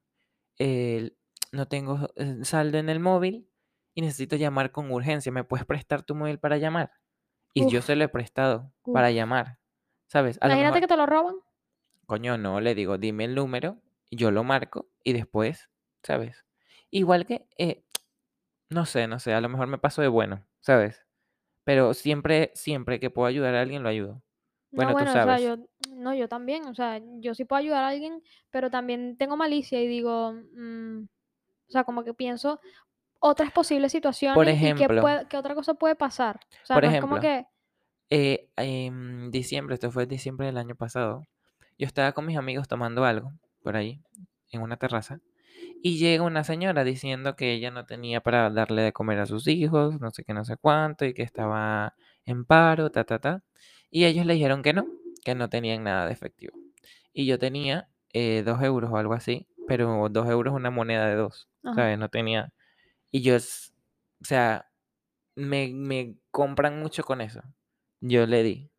no 1.52 1.68
tengo 1.68 2.10
eh, 2.16 2.40
saldo 2.44 2.78
en 2.78 2.90
el 2.90 3.00
móvil 3.00 3.48
y 3.94 4.02
necesito 4.02 4.36
llamar 4.36 4.72
con 4.72 4.92
urgencia. 4.92 5.32
¿Me 5.32 5.44
puedes 5.44 5.66
prestar 5.66 6.04
tu 6.04 6.16
móvil 6.16 6.40
para 6.40 6.58
llamar? 6.58 6.92
Y 7.54 7.68
yo 7.68 7.82
se 7.82 7.96
lo 7.96 8.04
he 8.06 8.10
prestado 8.10 8.74
para 8.92 9.12
llamar, 9.12 9.60
¿sabes? 10.08 10.38
A 10.42 10.48
Imagínate 10.48 10.76
mejor, 10.76 10.82
que 10.82 10.88
te 10.88 10.98
lo 10.98 11.06
roban. 11.06 11.36
coño, 12.06 12.38
no, 12.38 12.60
le 12.62 12.76
digo, 12.76 12.98
dime 12.98 13.26
el 13.26 13.36
número, 13.36 13.78
yo 14.12 14.32
lo 14.32 14.44
marco 14.44 14.90
y 15.04 15.14
después, 15.14 15.70
¿sabes? 16.04 16.46
Igual 16.90 17.26
que, 17.26 17.48
eh, 17.58 17.86
no 18.70 18.86
sé, 18.86 19.08
no 19.08 19.20
sé, 19.20 19.34
a 19.34 19.42
lo 19.42 19.50
mejor 19.50 19.68
me 19.68 19.78
paso 19.80 20.02
de 20.02 20.08
bueno, 20.10 20.46
¿sabes? 20.62 21.06
Pero 21.66 21.94
siempre, 21.94 22.52
siempre 22.56 23.00
que 23.00 23.10
puedo 23.12 23.28
ayudar 23.28 23.56
a 23.56 23.62
alguien, 23.62 23.84
lo 23.84 23.90
ayudo. 23.90 24.24
No, 24.72 24.76
Bueno, 24.76 24.96
tú 24.96 25.06
bueno, 25.06 25.16
o 25.16 25.20
sea, 25.20 25.40
sabes. 25.40 25.42
yo, 25.42 25.58
no, 25.96 26.14
yo 26.16 26.28
también, 26.30 26.66
o 26.68 26.74
sea, 26.76 27.02
yo 27.20 27.36
sí 27.36 27.46
puedo 27.46 27.60
ayudar 27.60 27.84
a 27.84 27.90
alguien, 27.90 28.24
pero 28.50 28.70
también 28.72 29.18
tengo 29.18 29.38
malicia 29.38 29.82
y 29.82 29.88
digo, 29.88 30.34
mm, 30.34 31.04
o 31.04 31.72
sea, 31.72 31.84
como 31.84 32.04
que 32.04 32.14
pienso 32.14 32.60
otras 33.22 33.52
posibles 33.52 33.92
Por 33.92 33.98
situaciones 33.98 34.38
y 34.38 34.46
qué, 34.46 34.52
ejemplo, 34.52 35.02
puede, 35.02 35.28
qué 35.28 35.38
otra 35.38 35.56
cosa 35.56 35.76
puede 35.76 35.96
pasar. 35.96 36.40
O 36.64 36.66
sea, 36.66 36.76
por 36.76 36.84
no 36.84 36.92
es 36.92 37.00
como 37.00 37.18
ejemplo, 37.18 37.30
que, 37.30 37.48
eh, 38.10 38.50
en 38.58 39.32
diciembre, 39.32 39.76
esto 39.76 39.90
fue 39.92 40.04
en 40.04 40.10
diciembre 40.10 40.48
del 40.48 40.58
año 40.58 40.76
pasado, 40.76 41.26
yo 41.78 41.88
estaba 41.88 42.12
con 42.12 42.26
mis 42.26 42.38
amigos 42.38 42.68
tomando 42.68 43.06
algo 43.06 43.32
por 43.64 43.78
ahí, 43.78 44.02
en 44.50 44.62
una 44.62 44.76
terraza, 44.76 45.22
y 45.82 45.98
llega 45.98 46.24
una 46.24 46.44
señora 46.44 46.84
diciendo 46.84 47.36
que 47.36 47.54
ella 47.54 47.72
no 47.72 47.86
tenía 47.86 48.22
para 48.22 48.50
darle 48.50 48.82
de 48.82 48.92
comer 48.92 49.20
a 49.20 49.26
sus 49.26 49.48
hijos, 49.48 50.00
no 50.00 50.12
sé 50.12 50.24
qué, 50.24 50.34
no 50.34 50.44
sé 50.44 50.58
cuánto, 50.58 51.06
y 51.06 51.14
que 51.14 51.24
estaba 51.24 51.96
en 52.26 52.46
paro, 52.46 52.92
ta, 52.92 53.04
ta, 53.04 53.20
ta. 53.20 53.44
Y 53.90 54.06
ellos 54.06 54.26
le 54.26 54.34
dijeron 54.34 54.62
que 54.62 54.74
no, 54.74 54.88
que 55.24 55.36
no 55.36 55.50
tenían 55.50 55.84
nada 55.84 56.06
de 56.06 56.14
efectivo. 56.14 56.58
Y 57.14 57.26
yo 57.26 57.40
tenía 57.40 57.88
eh, 58.14 58.44
dos 58.46 58.62
euros 58.62 58.92
o 58.92 58.98
algo 58.98 59.14
así, 59.14 59.48
pero 59.68 60.10
dos 60.10 60.30
euros 60.30 60.54
una 60.54 60.72
moneda 60.72 61.08
de 61.08 61.16
dos, 61.16 61.50
ajá. 61.64 61.76
¿sabes? 61.76 62.00
No 62.00 62.10
tenía. 62.10 62.52
Y 63.12 63.22
yo, 63.22 63.36
o 63.36 64.26
sea, 64.26 64.72
me, 65.36 65.70
me 65.74 66.16
compran 66.32 66.80
mucho 66.80 67.04
con 67.04 67.22
eso. 67.22 67.42
Yo 68.02 68.26
le 68.26 68.44
di 68.44 68.72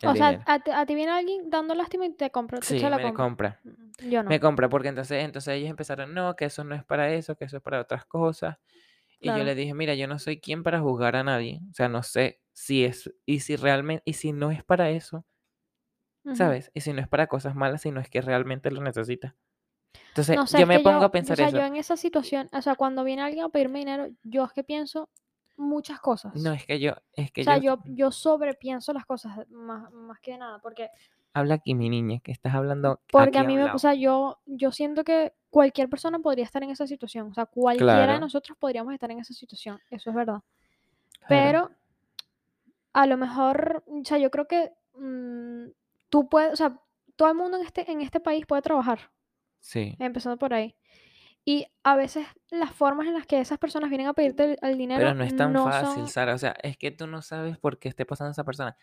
el 0.00 0.08
O 0.10 0.14
sea, 0.14 0.42
a 0.46 0.58
ti, 0.60 0.70
a 0.70 0.86
ti 0.86 0.94
viene 0.94 1.12
alguien 1.12 1.50
dando 1.50 1.74
lástima 1.74 2.06
y 2.06 2.14
te 2.14 2.30
compra, 2.30 2.60
Sí, 2.62 2.78
la 2.80 2.96
me 2.96 3.12
compra. 3.12 3.60
Mm, 3.64 4.10
Yo 4.10 4.22
no, 4.22 4.30
Me 4.30 4.40
compra 4.40 4.68
porque 4.68 4.88
entonces, 4.88 5.22
entonces 5.24 5.54
ellos 5.54 5.70
empezaron, 5.70 6.14
no, 6.14 6.34
que 6.36 6.46
eso 6.46 6.64
no 6.64 6.74
es 6.74 6.84
para 6.84 7.12
eso, 7.12 7.36
que 7.36 7.44
eso 7.44 7.58
es 7.58 7.62
para 7.62 7.80
otras 7.80 8.06
cosas. 8.06 8.58
Y 9.20 9.28
yo 9.28 9.44
le 9.44 9.54
dije, 9.54 9.74
mira, 9.74 9.94
yo 9.94 10.06
no 10.08 10.18
soy 10.18 10.40
quien 10.40 10.62
para 10.62 10.80
juzgar 10.80 11.16
a 11.16 11.22
nadie. 11.24 11.60
O 11.70 11.74
sea, 11.74 11.88
no 11.88 12.02
sé 12.02 12.40
si 12.52 12.84
es, 12.86 13.12
y 13.26 13.40
si 13.40 13.56
realmente, 13.56 14.02
y 14.06 14.14
si 14.14 14.32
no 14.32 14.50
es 14.50 14.64
para 14.64 14.90
eso. 14.90 15.26
¿sabes? 16.32 16.70
Y 16.74 16.80
si 16.80 16.92
no 16.92 17.00
es 17.00 17.08
para 17.08 17.26
cosas 17.26 17.54
malas, 17.54 17.82
si 17.82 17.90
no 17.90 18.00
es 18.00 18.08
que 18.08 18.20
realmente 18.20 18.70
lo 18.70 18.80
necesita. 18.82 19.36
Entonces, 20.08 20.36
No 20.36 20.46
sé, 20.46 20.58
yo 20.58 20.62
es 20.62 20.68
me 20.68 20.80
pongo 20.80 20.98
yo, 20.98 21.04
a 21.04 21.06
o 21.06 21.10
pensar 21.10 21.36
sea, 21.36 21.48
eso. 21.48 21.56
yo 21.56 21.64
en 21.64 21.76
esa 21.76 21.96
situación, 21.96 22.48
o 22.52 22.62
sea, 22.62 22.74
cuando 22.74 23.04
viene 23.04 23.22
alguien 23.22 23.44
a 23.44 23.48
pedirme 23.48 23.80
dinero, 23.80 24.08
yo 24.22 24.44
es 24.44 24.52
que 24.52 24.64
pienso 24.64 25.08
muchas 25.56 26.00
cosas. 26.00 26.34
No, 26.34 26.52
es 26.52 26.66
que 26.66 26.80
yo, 26.80 26.94
es 27.12 27.30
que 27.32 27.42
O 27.42 27.44
sea, 27.44 27.58
yo, 27.58 27.76
yo, 27.84 27.94
yo 27.94 28.10
sobrepienso 28.10 28.92
las 28.92 29.04
cosas 29.04 29.38
más, 29.50 29.90
más 29.92 30.18
que 30.20 30.36
nada, 30.36 30.58
porque, 30.60 30.90
habla 31.32 31.54
aquí, 31.54 31.74
mi 31.74 31.88
niña, 31.88 32.20
que 32.20 32.32
estás 32.32 32.54
hablando 32.54 33.00
porque 33.10 33.38
a 33.38 33.44
mí 33.44 33.56
me, 33.56 33.70
o 33.70 33.78
sea, 33.78 33.94
yo, 33.94 34.38
yo 34.46 34.72
siento 34.72 35.04
que 35.04 35.32
cualquier 35.50 35.88
persona 35.88 36.18
podría 36.18 36.44
estar 36.44 36.62
en 36.62 36.70
esa 36.70 36.86
situación, 36.86 37.28
o 37.30 37.34
sea, 37.34 37.46
cualquiera 37.46 37.92
de 37.92 38.04
Claro, 38.04 38.20
nosotros 38.20 38.56
podríamos 38.58 38.92
estar 38.94 39.10
en 39.10 39.18
esa 39.20 39.34
situación, 39.34 39.80
eso 39.90 40.10
es 40.10 40.16
verdad. 40.16 40.40
claro. 41.20 41.26
Pero 41.28 41.70
a 42.92 43.06
lo 43.06 43.16
mejor, 43.16 43.84
o 43.86 44.04
sea, 44.04 44.18
yo 44.18 44.30
creo 44.30 44.48
que 44.48 44.72
mm, 44.96 45.66
tú 46.08 46.28
puedes, 46.28 46.52
o 46.52 46.56
sea, 46.56 46.80
todo 47.16 47.28
el 47.28 47.34
mundo 47.36 47.58
en 47.58 47.64
este, 47.64 47.90
en 47.90 48.00
este 48.00 48.18
país 48.18 48.46
puede 48.46 48.62
trabajar, 48.62 49.10
Sí. 49.60 49.96
empezando 49.98 50.38
por 50.38 50.54
ahí. 50.54 50.74
Y 51.44 51.66
a 51.82 51.96
veces 51.96 52.26
las 52.50 52.72
formas 52.72 53.06
en 53.06 53.14
las 53.14 53.26
que 53.26 53.40
esas 53.40 53.58
personas 53.58 53.88
vienen 53.88 54.08
a 54.08 54.14
pedirte 54.14 54.44
el, 54.44 54.58
el 54.62 54.78
dinero 54.78 55.00
Pero 55.00 55.14
no 55.14 55.24
es 55.24 55.34
tan 55.36 55.52
no 55.52 55.64
fácil, 55.64 56.02
son... 56.02 56.08
Sara. 56.08 56.34
O 56.34 56.38
sea, 56.38 56.54
es 56.62 56.76
que 56.76 56.90
tú 56.90 57.06
no 57.06 57.22
sabes 57.22 57.58
por 57.58 57.78
qué 57.78 57.88
esté 57.88 58.04
pasando 58.04 58.32
esa 58.32 58.44
persona. 58.44 58.76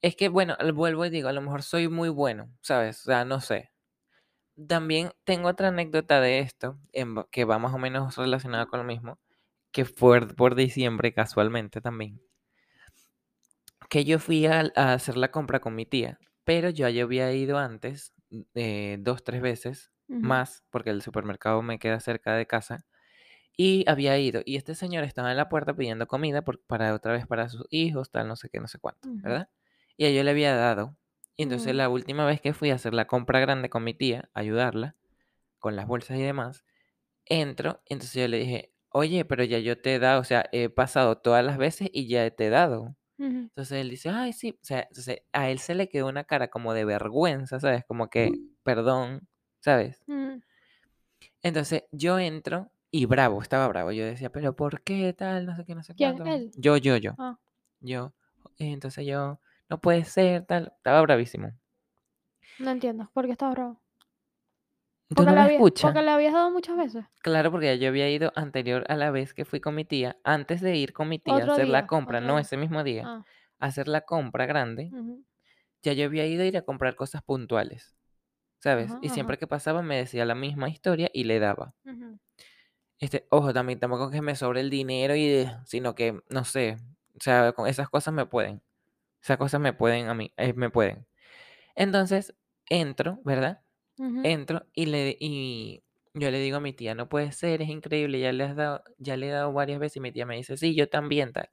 Es 0.00 0.14
que, 0.14 0.28
bueno, 0.28 0.56
vuelvo 0.74 1.04
y 1.04 1.10
digo, 1.10 1.28
a 1.28 1.32
lo 1.32 1.40
mejor 1.42 1.62
soy 1.62 1.88
muy 1.88 2.08
bueno, 2.08 2.50
¿sabes? 2.60 3.00
O 3.00 3.04
sea, 3.04 3.24
no 3.24 3.40
sé. 3.40 3.72
También 4.68 5.10
tengo 5.24 5.48
otra 5.48 5.68
anécdota 5.68 6.20
de 6.20 6.38
esto, 6.40 6.78
en 6.92 7.16
que 7.30 7.44
va 7.44 7.58
más 7.58 7.74
o 7.74 7.78
menos 7.78 8.16
relacionada 8.16 8.66
con 8.66 8.80
lo 8.80 8.84
mismo, 8.84 9.18
que 9.72 9.84
fue 9.84 10.26
por 10.28 10.54
diciembre 10.54 11.12
casualmente 11.12 11.80
también. 11.80 12.20
Que 13.90 14.04
yo 14.04 14.18
fui 14.18 14.46
a, 14.46 14.70
a 14.76 14.92
hacer 14.92 15.16
la 15.16 15.30
compra 15.30 15.60
con 15.60 15.74
mi 15.74 15.84
tía, 15.84 16.18
pero 16.44 16.70
yo 16.70 16.88
ya 16.88 17.02
había 17.02 17.32
ido 17.32 17.58
antes, 17.58 18.12
eh, 18.54 18.98
dos, 19.00 19.24
tres 19.24 19.40
veces 19.40 19.92
Más, 20.20 20.64
porque 20.70 20.90
el 20.90 21.02
supermercado 21.02 21.62
me 21.62 21.78
queda 21.78 22.00
cerca 22.00 22.34
de 22.34 22.46
casa. 22.46 22.86
Y 23.56 23.84
había 23.90 24.18
ido, 24.18 24.42
y 24.44 24.56
este 24.56 24.74
señor 24.74 25.04
estaba 25.04 25.30
en 25.32 25.36
la 25.36 25.48
puerta 25.48 25.74
pidiendo 25.74 26.06
comida 26.06 26.42
por- 26.42 26.62
para 26.64 26.94
otra 26.94 27.12
vez 27.12 27.26
para 27.26 27.48
sus 27.48 27.66
hijos, 27.70 28.10
tal, 28.10 28.28
no 28.28 28.36
sé 28.36 28.48
qué, 28.50 28.60
no 28.60 28.68
sé 28.68 28.78
cuánto, 28.78 29.08
¿verdad? 29.22 29.50
Y 29.96 30.06
a 30.06 30.10
yo 30.12 30.22
le 30.24 30.30
había 30.30 30.54
dado. 30.54 30.96
Y 31.36 31.42
entonces 31.44 31.74
la 31.74 31.88
última 31.88 32.24
vez 32.26 32.40
que 32.40 32.52
fui 32.54 32.70
a 32.70 32.76
hacer 32.76 32.94
la 32.94 33.06
compra 33.06 33.40
grande 33.40 33.68
con 33.70 33.82
mi 33.84 33.94
tía, 33.94 34.30
ayudarla, 34.34 34.96
con 35.58 35.76
las 35.76 35.86
bolsas 35.88 36.18
y 36.18 36.22
demás, 36.22 36.64
entro, 37.26 37.82
y 37.86 37.94
entonces 37.94 38.14
yo 38.22 38.28
le 38.28 38.38
dije, 38.38 38.74
oye, 38.90 39.24
pero 39.24 39.44
ya 39.44 39.58
yo 39.58 39.80
te 39.80 39.94
he 39.94 39.98
dado, 39.98 40.20
o 40.20 40.24
sea, 40.24 40.46
he 40.52 40.68
pasado 40.70 41.18
todas 41.18 41.44
las 41.44 41.58
veces 41.58 41.88
y 41.92 42.08
ya 42.08 42.30
te 42.30 42.46
he 42.46 42.50
dado. 42.50 42.96
ujú, 43.18 43.50
Entonces 43.50 43.80
él 43.80 43.90
dice, 43.90 44.10
ay, 44.10 44.32
sí, 44.32 44.52
o 44.62 44.64
sea, 44.64 44.80
entonces 44.82 45.22
a 45.32 45.50
él 45.50 45.58
se 45.58 45.74
le 45.74 45.88
quedó 45.88 46.08
una 46.08 46.24
cara 46.24 46.48
como 46.48 46.74
de 46.74 46.84
vergüenza, 46.84 47.60
¿sabes? 47.60 47.84
Como 47.86 48.08
que, 48.10 48.42
perdón, 48.62 49.28
¿sabes? 49.60 50.02
ujú. 50.06 50.40
Entonces 51.42 51.84
yo 51.92 52.18
entro 52.18 52.70
y 52.90 53.06
bravo, 53.06 53.42
estaba 53.42 53.68
bravo. 53.68 53.92
Yo 53.92 54.04
decía, 54.04 54.30
pero 54.30 54.54
¿por 54.54 54.82
qué 54.82 55.12
tal? 55.12 55.46
No 55.46 55.56
sé 55.56 55.64
qué, 55.64 55.74
no 55.74 55.82
sé 55.82 55.94
cuánto. 55.94 56.24
Él. 56.24 56.50
Yo, 56.56 56.76
yo, 56.76 56.96
yo, 56.96 57.14
Ah, 57.18 57.38
yo. 57.80 58.12
Entonces 58.58 59.06
yo, 59.06 59.40
no 59.68 59.80
puede 59.80 60.04
ser, 60.04 60.44
tal. 60.46 60.72
Estaba 60.76 61.02
bravísimo. 61.02 61.52
no 62.58 62.70
entiendo. 62.70 63.10
¿Por 63.12 63.26
qué 63.26 63.32
estás 63.32 63.52
bravo? 63.52 63.80
¿Tú 65.08 65.14
Porque 65.14 65.30
no 65.30 65.32
le, 65.32 65.36
me 65.36 65.44
habías, 65.44 65.72
porque 65.80 66.02
le 66.02 66.10
habías 66.10 66.32
dado 66.34 66.50
muchas 66.50 66.76
veces. 66.76 67.04
Claro, 67.22 67.50
porque 67.50 67.66
ya 67.66 67.74
yo 67.74 67.88
había 67.88 68.10
ido 68.10 68.32
anterior 68.36 68.84
a 68.88 68.96
la 68.96 69.10
vez 69.10 69.32
que 69.34 69.44
fui 69.44 69.60
con 69.60 69.74
mi 69.74 69.84
tía, 69.84 70.18
antes 70.22 70.60
de 70.60 70.76
ir 70.76 70.92
con 70.92 71.08
mi 71.08 71.18
tía 71.18 71.34
a 71.34 71.46
hacer 71.46 71.68
la 71.68 71.86
compra, 71.86 72.20
no 72.20 72.34
día. 72.34 72.40
ese 72.42 72.56
mismo 72.56 72.84
día, 72.84 73.04
Ah, 73.06 73.24
a 73.58 73.66
hacer 73.66 73.88
la 73.88 74.02
compra 74.02 74.46
grande, 74.46 74.90
ya 75.82 75.92
yo 75.94 76.04
había 76.04 76.26
ido 76.26 76.42
a 76.42 76.46
ir 76.46 76.56
a 76.56 76.62
comprar 76.62 76.94
cosas 76.94 77.22
puntuales, 77.22 77.97
¿sabes? 78.60 78.90
ajá, 78.90 78.98
Y 79.00 79.10
ajá, 79.10 79.10
siempre 79.10 79.38
que 79.38 79.46
pasaba 79.46 79.82
me 79.82 79.96
decía 79.98 80.24
la 80.26 80.34
misma 80.34 80.68
historia 80.70 81.10
y 81.12 81.24
le 81.24 81.38
daba. 81.40 81.74
Este, 83.00 83.26
ojo, 83.30 83.52
también 83.52 83.78
tampoco 83.78 84.10
que 84.10 84.22
me 84.22 84.34
sobre 84.34 84.60
el 84.60 84.70
dinero 84.70 85.14
y 85.14 85.46
sino 85.66 85.94
que, 85.94 86.20
no 86.28 86.44
sé, 86.44 86.76
o 87.16 87.20
sea, 87.22 87.52
con 87.52 87.68
esas 87.68 87.88
cosas 87.88 88.12
me 88.14 88.26
pueden. 88.26 88.60
Esas 89.22 89.38
cosas 89.38 89.60
me 89.60 89.72
pueden 89.74 90.08
a 90.08 90.14
mí, 90.14 90.32
eh, 90.36 90.54
me 90.54 90.70
pueden. 90.70 91.06
Entonces, 91.76 92.34
entro, 92.70 93.20
¿verdad? 93.24 93.62
Entro 94.22 94.66
y 94.74 94.86
le 94.86 95.16
y 95.20 95.84
yo 96.14 96.30
le 96.30 96.40
digo 96.40 96.58
a 96.58 96.60
mi 96.60 96.72
tía, 96.74 96.94
no 96.94 97.08
puede 97.08 97.32
ser, 97.32 97.62
es 97.62 97.70
increíble, 97.70 98.20
ya 98.20 98.32
le 98.32 98.44
has 98.44 98.56
dado, 98.56 98.82
ya 98.98 99.16
le 99.16 99.28
he 99.28 99.30
dado 99.32 99.52
varias 99.52 99.80
veces 99.80 99.98
y 99.98 100.00
mi 100.00 100.12
tía 100.12 100.26
me 100.26 100.36
dice, 100.36 100.56
sí, 100.58 100.74
yo 100.76 100.88
también 100.90 101.32
tal. 101.32 101.50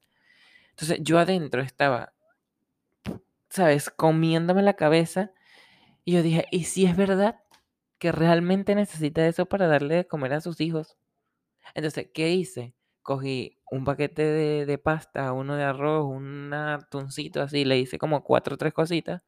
Entonces, 0.71 0.99
yo 1.03 1.19
adentro 1.19 1.61
estaba, 1.61 2.13
¿sabes? 3.49 3.89
Comiéndome 3.89 4.61
la 4.63 4.75
cabeza 4.75 5.31
y 6.05 6.13
yo 6.13 6.23
dije, 6.23 6.45
¿y 6.51 6.65
si 6.65 6.85
es 6.85 6.95
verdad 6.95 7.41
que 7.99 8.11
realmente 8.11 8.75
necesita 8.75 9.27
eso 9.27 9.47
para 9.47 9.67
darle 9.67 9.95
de 9.95 10.07
comer 10.07 10.33
a 10.33 10.41
sus 10.41 10.61
hijos? 10.61 10.97
Entonces, 11.73 12.09
¿qué 12.13 12.31
hice? 12.31 12.75
Cogí 13.01 13.59
un 13.71 13.85
paquete 13.85 14.23
de, 14.23 14.65
de 14.65 14.77
pasta, 14.77 15.31
uno 15.33 15.55
de 15.55 15.63
arroz, 15.63 16.05
un 16.05 16.53
atuncito 16.53 17.41
así, 17.41 17.65
le 17.65 17.79
hice 17.79 17.97
como 17.97 18.23
cuatro 18.23 18.55
o 18.55 18.57
tres 18.57 18.73
cositas 18.73 19.21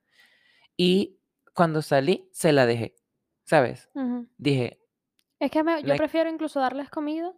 y 0.76 1.20
cuando 1.54 1.82
salí 1.82 2.30
se 2.32 2.52
la 2.52 2.66
dejé, 2.66 2.96
¿sabes? 3.44 3.90
Dije, 4.38 4.80
Es 5.40 5.52
que 5.52 5.64
me- 5.64 5.82
yo 5.84 5.96
prefiero 5.96 6.30
incluso 6.30 6.60
darles 6.60 6.90
comida. 6.90 7.32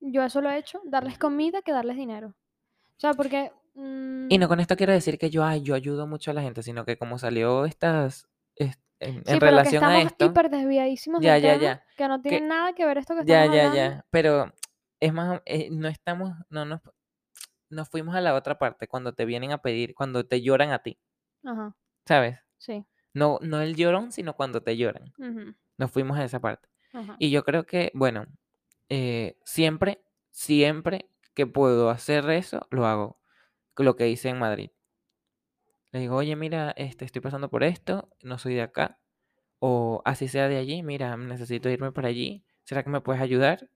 Yo 0.00 0.22
eso 0.22 0.40
lo 0.40 0.50
he 0.50 0.58
hecho, 0.58 0.80
darles 0.84 1.18
comida 1.18 1.62
que 1.62 1.72
darles 1.72 1.96
dinero. 1.96 2.28
O 2.28 3.00
sea, 3.00 3.14
porque... 3.14 3.52
y 4.28 4.38
no 4.38 4.46
mm, 4.46 4.48
con 4.48 4.60
esto 4.60 4.76
quiero 4.76 4.92
decir 4.92 5.18
que 5.18 5.30
yo, 5.30 5.44
ay, 5.44 5.62
yo 5.62 5.74
ayudo 5.74 6.06
mucho 6.06 6.30
a 6.30 6.34
la 6.34 6.42
gente, 6.42 6.62
sino 6.62 6.84
que 6.84 6.98
como 6.98 7.18
salió 7.18 7.64
estas, 7.64 8.28
en, 9.00 9.16
en 9.16 9.24
sí, 9.24 9.24
pero 9.24 9.40
que 9.40 9.46
relación 9.46 9.84
a 9.84 9.86
estamos 9.88 10.12
esto, 10.12 10.24
hiper 10.26 10.50
desviadísimos 10.50 11.22
ya, 11.22 11.34
del 11.34 11.42
ya, 11.42 11.52
tema, 11.52 11.62
ya, 11.64 11.84
que 11.96 12.08
no 12.08 12.20
tiene 12.22 12.38
que 12.40 12.44
nada 12.46 12.72
que 12.74 12.86
ver 12.86 12.98
esto 12.98 13.14
que 13.14 13.24
ya, 13.24 13.44
estamos 13.44 13.56
ya, 13.56 13.66
hablando. 13.66 13.94
ya, 13.96 14.06
pero 14.10 14.52
es 15.00 15.12
más, 15.12 15.40
eh, 15.44 15.68
no 15.70 15.88
estamos, 15.88 16.32
no 16.48 16.64
nos, 16.64 16.80
nos 17.68 17.88
fuimos 17.88 18.14
a 18.14 18.20
la 18.20 18.34
otra 18.34 18.58
parte, 18.58 18.88
cuando 18.88 19.12
te 19.14 19.24
vienen 19.24 19.52
a 19.52 19.58
pedir, 19.58 19.94
cuando 19.94 20.26
te 20.26 20.40
lloran 20.42 20.72
a 20.72 20.80
ti, 20.82 20.98
Ajá, 21.44 21.74
¿sabes? 22.06 22.38
sí. 22.58 22.86
No, 23.14 23.38
no 23.40 23.62
el 23.62 23.76
llorón, 23.76 24.12
sino 24.12 24.34
cuando 24.36 24.62
te 24.62 24.76
lloran. 24.76 25.12
ujú, 25.18 25.54
Nos 25.78 25.90
fuimos 25.90 26.18
a 26.18 26.24
esa 26.24 26.38
parte. 26.40 26.68
Ajá. 26.92 27.16
Y 27.18 27.30
yo 27.30 27.44
creo 27.44 27.64
que, 27.64 27.90
bueno, 27.94 28.26
eh, 28.90 29.38
siempre, 29.44 30.02
siempre 30.30 31.08
que 31.34 31.46
puedo 31.46 31.88
hacer 31.88 32.28
eso, 32.30 32.66
lo 32.70 32.86
hago. 32.86 33.18
Lo 33.78 33.96
que 33.96 34.08
hice 34.08 34.28
en 34.28 34.38
Madrid. 34.38 34.70
Le 35.92 36.00
digo, 36.00 36.16
oye, 36.16 36.36
mira, 36.36 36.72
este, 36.76 37.04
estoy 37.04 37.20
pasando 37.22 37.48
por 37.50 37.64
esto, 37.64 38.10
no 38.22 38.38
soy 38.38 38.54
de 38.54 38.62
acá. 38.62 38.98
O 39.60 40.02
así 40.04 40.28
sea 40.28 40.48
de 40.48 40.58
allí, 40.58 40.82
mira, 40.82 41.16
necesito 41.16 41.70
irme 41.70 41.92
para 41.92 42.08
allí. 42.08 42.44
¿será 42.64 42.82
que 42.84 42.90
me 42.90 43.00
puedes 43.00 43.22
ayudar? 43.22 43.70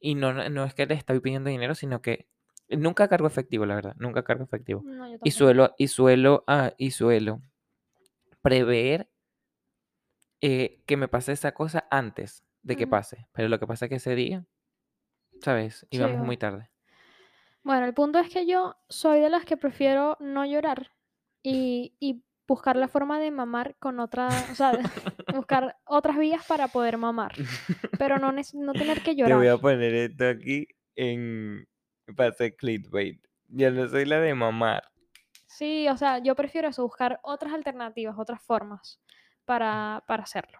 Y 0.00 0.14
no, 0.14 0.32
no, 0.32 0.48
no 0.50 0.64
es 0.64 0.74
que 0.74 0.86
le 0.86 0.94
estoy 0.94 1.20
pidiendo 1.20 1.50
dinero, 1.50 1.74
sino 1.74 2.02
que 2.02 2.28
nunca 2.68 3.08
cargo 3.08 3.26
efectivo, 3.26 3.66
la 3.66 3.74
verdad, 3.76 3.94
nunca 3.98 4.24
cargo 4.24 4.44
efectivo. 4.44 4.84
No, 4.84 5.06
yo 5.08 5.18
Y 5.24 5.32
suelo, 5.32 5.74
y 5.78 5.88
suelo, 5.88 6.44
ah, 6.46 6.72
y 6.78 6.92
suelo 6.92 7.42
prever 8.42 9.08
eh, 10.40 10.82
que 10.86 10.96
me 10.96 11.08
pase 11.08 11.32
esa 11.32 11.52
cosa 11.52 11.86
antes 11.90 12.44
de 12.62 12.76
que 12.76 12.84
Ujú. 12.84 12.90
pase. 12.90 13.28
Pero 13.32 13.48
lo 13.48 13.58
que 13.58 13.66
pasa 13.66 13.86
es 13.86 13.88
que 13.90 13.96
ese 13.96 14.14
día, 14.14 14.44
¿sabes? 15.42 15.86
Sí, 15.90 15.98
Íbamos 15.98 16.20
va. 16.20 16.26
muy 16.26 16.36
tarde. 16.36 16.70
Bueno, 17.62 17.84
el 17.84 17.92
punto 17.94 18.18
es 18.18 18.30
que 18.30 18.46
yo 18.46 18.76
soy 18.88 19.20
de 19.20 19.28
las 19.28 19.44
que 19.44 19.56
prefiero 19.58 20.16
no 20.20 20.46
llorar 20.46 20.90
y, 21.48 21.94
y 22.00 22.24
buscar 22.48 22.74
la 22.74 22.88
forma 22.88 23.20
de 23.20 23.30
mamar 23.30 23.76
con 23.78 24.00
otra, 24.00 24.26
o 24.50 24.54
sea, 24.56 24.72
buscar 25.32 25.76
otras 25.84 26.18
vías 26.18 26.44
para 26.44 26.66
poder 26.66 26.98
mamar, 26.98 27.32
pero 27.98 28.18
no, 28.18 28.32
no 28.32 28.72
tener 28.72 29.00
que 29.02 29.14
Te 29.14 29.22
voy 29.22 29.32
a 29.32 29.38
llorar. 29.38 29.60
poner 29.60 29.94
esto 29.94 30.28
aquí 30.28 30.66
en... 30.96 31.68
para 32.16 32.30
hacer 32.30 32.56
clickbait. 32.56 33.24
Yo 33.46 33.70
no 33.70 33.86
soy 33.88 34.06
la 34.06 34.18
de 34.18 34.34
mamar. 34.34 34.82
Sí, 35.46 35.88
o 35.88 35.96
sea, 35.96 36.18
yo 36.18 36.34
prefiero 36.34 36.68
eso, 36.68 36.82
buscar 36.82 37.20
otras 37.22 37.52
alternativas, 37.52 38.16
otras 38.18 38.42
formas 38.42 39.00
para, 39.44 40.02
para 40.08 40.24
hacerlo. 40.24 40.58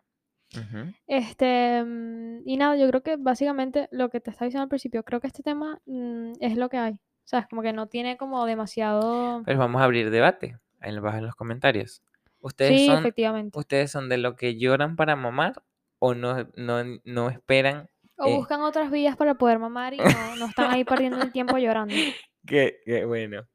Este, 1.09 1.83
mm, 1.83 2.43
y 2.49 2.57
nada, 2.57 2.77
yo 2.77 2.89
creo 2.89 3.03
que 3.03 3.17
básicamente 3.17 3.89
lo 3.91 4.09
que 4.09 4.21
te 4.21 4.31
estaba 4.31 4.47
diciendo 4.47 4.63
al 4.63 4.69
principio, 4.69 5.03
creo 5.03 5.21
que 5.21 5.27
este 5.27 5.43
tema 5.43 5.81
mm, 5.85 6.35
es 6.39 6.57
lo 6.57 6.69
que 6.69 6.77
hay. 6.79 6.93
O 6.93 7.29
sea, 7.29 7.41
es 7.41 7.49
como 7.49 7.63
que 7.63 7.73
no 7.73 7.89
tiene 7.89 8.17
como 8.17 8.47
demasiado... 8.47 9.43
Pero 9.45 9.59
vamos 9.59 9.83
a 9.83 9.85
abrir 9.85 10.11
debate 10.11 10.57
en, 10.87 10.99
abajo 10.99 11.19
en 11.19 11.27
los 11.27 11.35
comentarios. 11.35 12.03
¿Ustedes 12.41 12.81
Sí, 12.81 12.87
son, 12.87 12.99
efectivamente. 12.99 13.59
¿Ustedes 13.59 13.91
son 13.91 14.09
de 14.09 14.19
lo 14.19 14.37
que 14.37 14.57
lloran 14.59 14.97
para 14.97 15.17
mamar 15.17 15.63
o 15.99 16.15
no, 16.15 16.49
no, 16.57 16.83
no 17.05 17.31
esperan 17.31 17.89
O 18.19 18.27
eh, 18.29 18.35
buscan 18.37 18.61
otras 18.63 18.91
vías 18.91 19.17
para 19.17 19.35
poder 19.35 19.59
mamar 19.59 19.95
y 19.95 19.99
no, 19.99 20.37
no 20.37 20.47
están 20.47 20.71
ahí 20.71 20.85
perdiendo 20.85 21.23
el 21.23 21.33
tiempo 21.33 21.59
llorando. 21.59 21.95
que, 22.47 22.81
que, 22.85 23.05
bueno, 23.05 23.47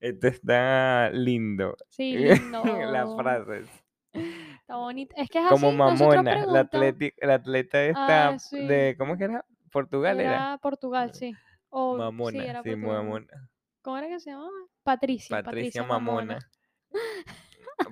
esto 0.00 0.28
está 0.28 1.10
lindo. 1.10 1.76
Sí, 1.88 2.14
Las 2.18 2.38
lindo. 2.40 3.16
frases. 3.16 3.68
Está 4.12 4.76
bonito. 4.76 5.14
Es 5.16 5.28
que 5.30 5.38
es 5.40 5.46
Como 5.48 5.68
así, 5.68 5.76
mamona, 5.76 6.46
la, 6.46 6.68
atleti- 6.70 7.14
la 7.20 7.34
atleta 7.34 7.82
esta 7.84 8.28
Ah, 8.28 8.38
sí. 8.38 8.66
de, 8.66 8.94
¿cómo 8.98 9.16
que 9.16 9.24
era? 9.24 9.44
Portugal 9.70 10.20
era. 10.20 10.30
Era 10.30 10.58
Portugal, 10.58 11.12
sí. 11.14 11.34
O, 11.68 11.96
Mamona, 11.96 12.30
sí, 12.42 12.46
era 12.48 12.62
sí, 12.62 12.74
mamona. 12.76 13.50
¿Cómo 13.82 13.98
era 13.98 14.08
que 14.08 14.20
se 14.20 14.30
llamaba? 14.30 14.50
Patricia. 14.82 15.36
Patricia, 15.36 15.82
Patricia, 15.82 15.82
Mamona. 15.84 16.38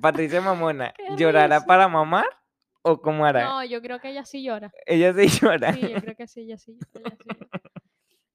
Patricia 0.00 0.40
Mamona, 0.40 0.94
¿llorará 1.16 1.56
risa. 1.56 1.66
para 1.66 1.88
mamar 1.88 2.26
o 2.82 3.00
cómo 3.00 3.24
hará? 3.24 3.44
No, 3.44 3.64
yo 3.64 3.80
creo 3.82 4.00
que 4.00 4.10
ella 4.10 4.24
sí 4.24 4.42
llora. 4.42 4.72
Ella 4.86 5.12
sí 5.12 5.26
llora. 5.40 5.72
Sí, 5.74 5.80
yo 5.88 6.00
creo 6.00 6.16
que 6.16 6.26
sí, 6.26 6.40
ella 6.42 6.58
sí. 6.58 6.78
ella 6.94 7.10
sí 7.16 7.28
llora. 7.28 7.60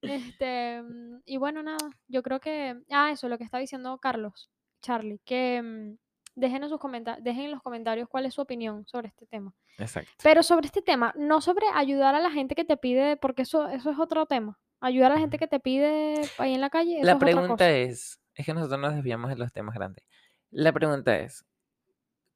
Este, 0.02 0.82
mm, 0.82 1.22
y 1.26 1.38
bueno, 1.38 1.62
nada, 1.64 1.78
yo 2.08 2.24
creo 2.24 2.40
que, 2.40 2.76
ah, 2.90 3.12
eso, 3.12 3.28
lo 3.30 3.38
que 3.38 3.44
está 3.44 3.58
diciendo 3.58 3.98
Carlos, 4.00 4.50
Charlie, 4.82 5.20
que 5.26 5.62
mm, 5.62 5.98
dejen 6.36 6.64
en, 6.64 6.70
sus 6.70 6.80
dejen 7.22 7.46
en 7.46 7.52
los 7.52 7.62
comentarios 7.62 8.08
cuál 8.10 8.26
es 8.26 8.34
su 8.34 8.42
opinión 8.42 8.86
sobre 8.88 9.10
este 9.10 9.26
tema. 9.26 9.54
Exacto. 9.78 10.10
Pero 10.24 10.42
sobre 10.44 10.68
este 10.68 10.82
tema, 10.82 11.14
no 11.18 11.42
sobre 11.42 11.66
ayudar 11.74 12.16
a 12.16 12.20
la 12.20 12.32
gente 12.32 12.56
que 12.56 12.64
te 12.66 12.78
pide, 12.78 13.18
porque 13.18 13.42
eso, 13.42 13.68
eso 13.70 13.92
es 13.92 14.00
otro 14.00 14.26
tema. 14.26 14.58
Ayudar 14.82 15.12
a 15.12 15.16
la 15.16 15.20
gente 15.22 15.38
que 15.38 15.48
te 15.48 15.60
pide 15.60 16.22
ahí 16.38 16.54
en 16.54 16.62
la 16.62 16.70
calle, 16.70 16.98
eso 16.98 17.06
La 17.06 17.12
es 17.12 17.16
otra 17.18 17.26
pregunta 17.26 17.54
cosa. 17.56 17.70
es, 17.70 18.22
es 18.34 18.46
que 18.46 18.54
nosotros 18.54 18.80
nos 18.80 18.96
desviamos 18.96 19.30
de 19.30 19.36
los 19.36 19.52
temas 19.52 19.76
grandes. 19.76 20.06
La 20.52 20.72
pregunta 20.74 21.18
es, 21.20 21.46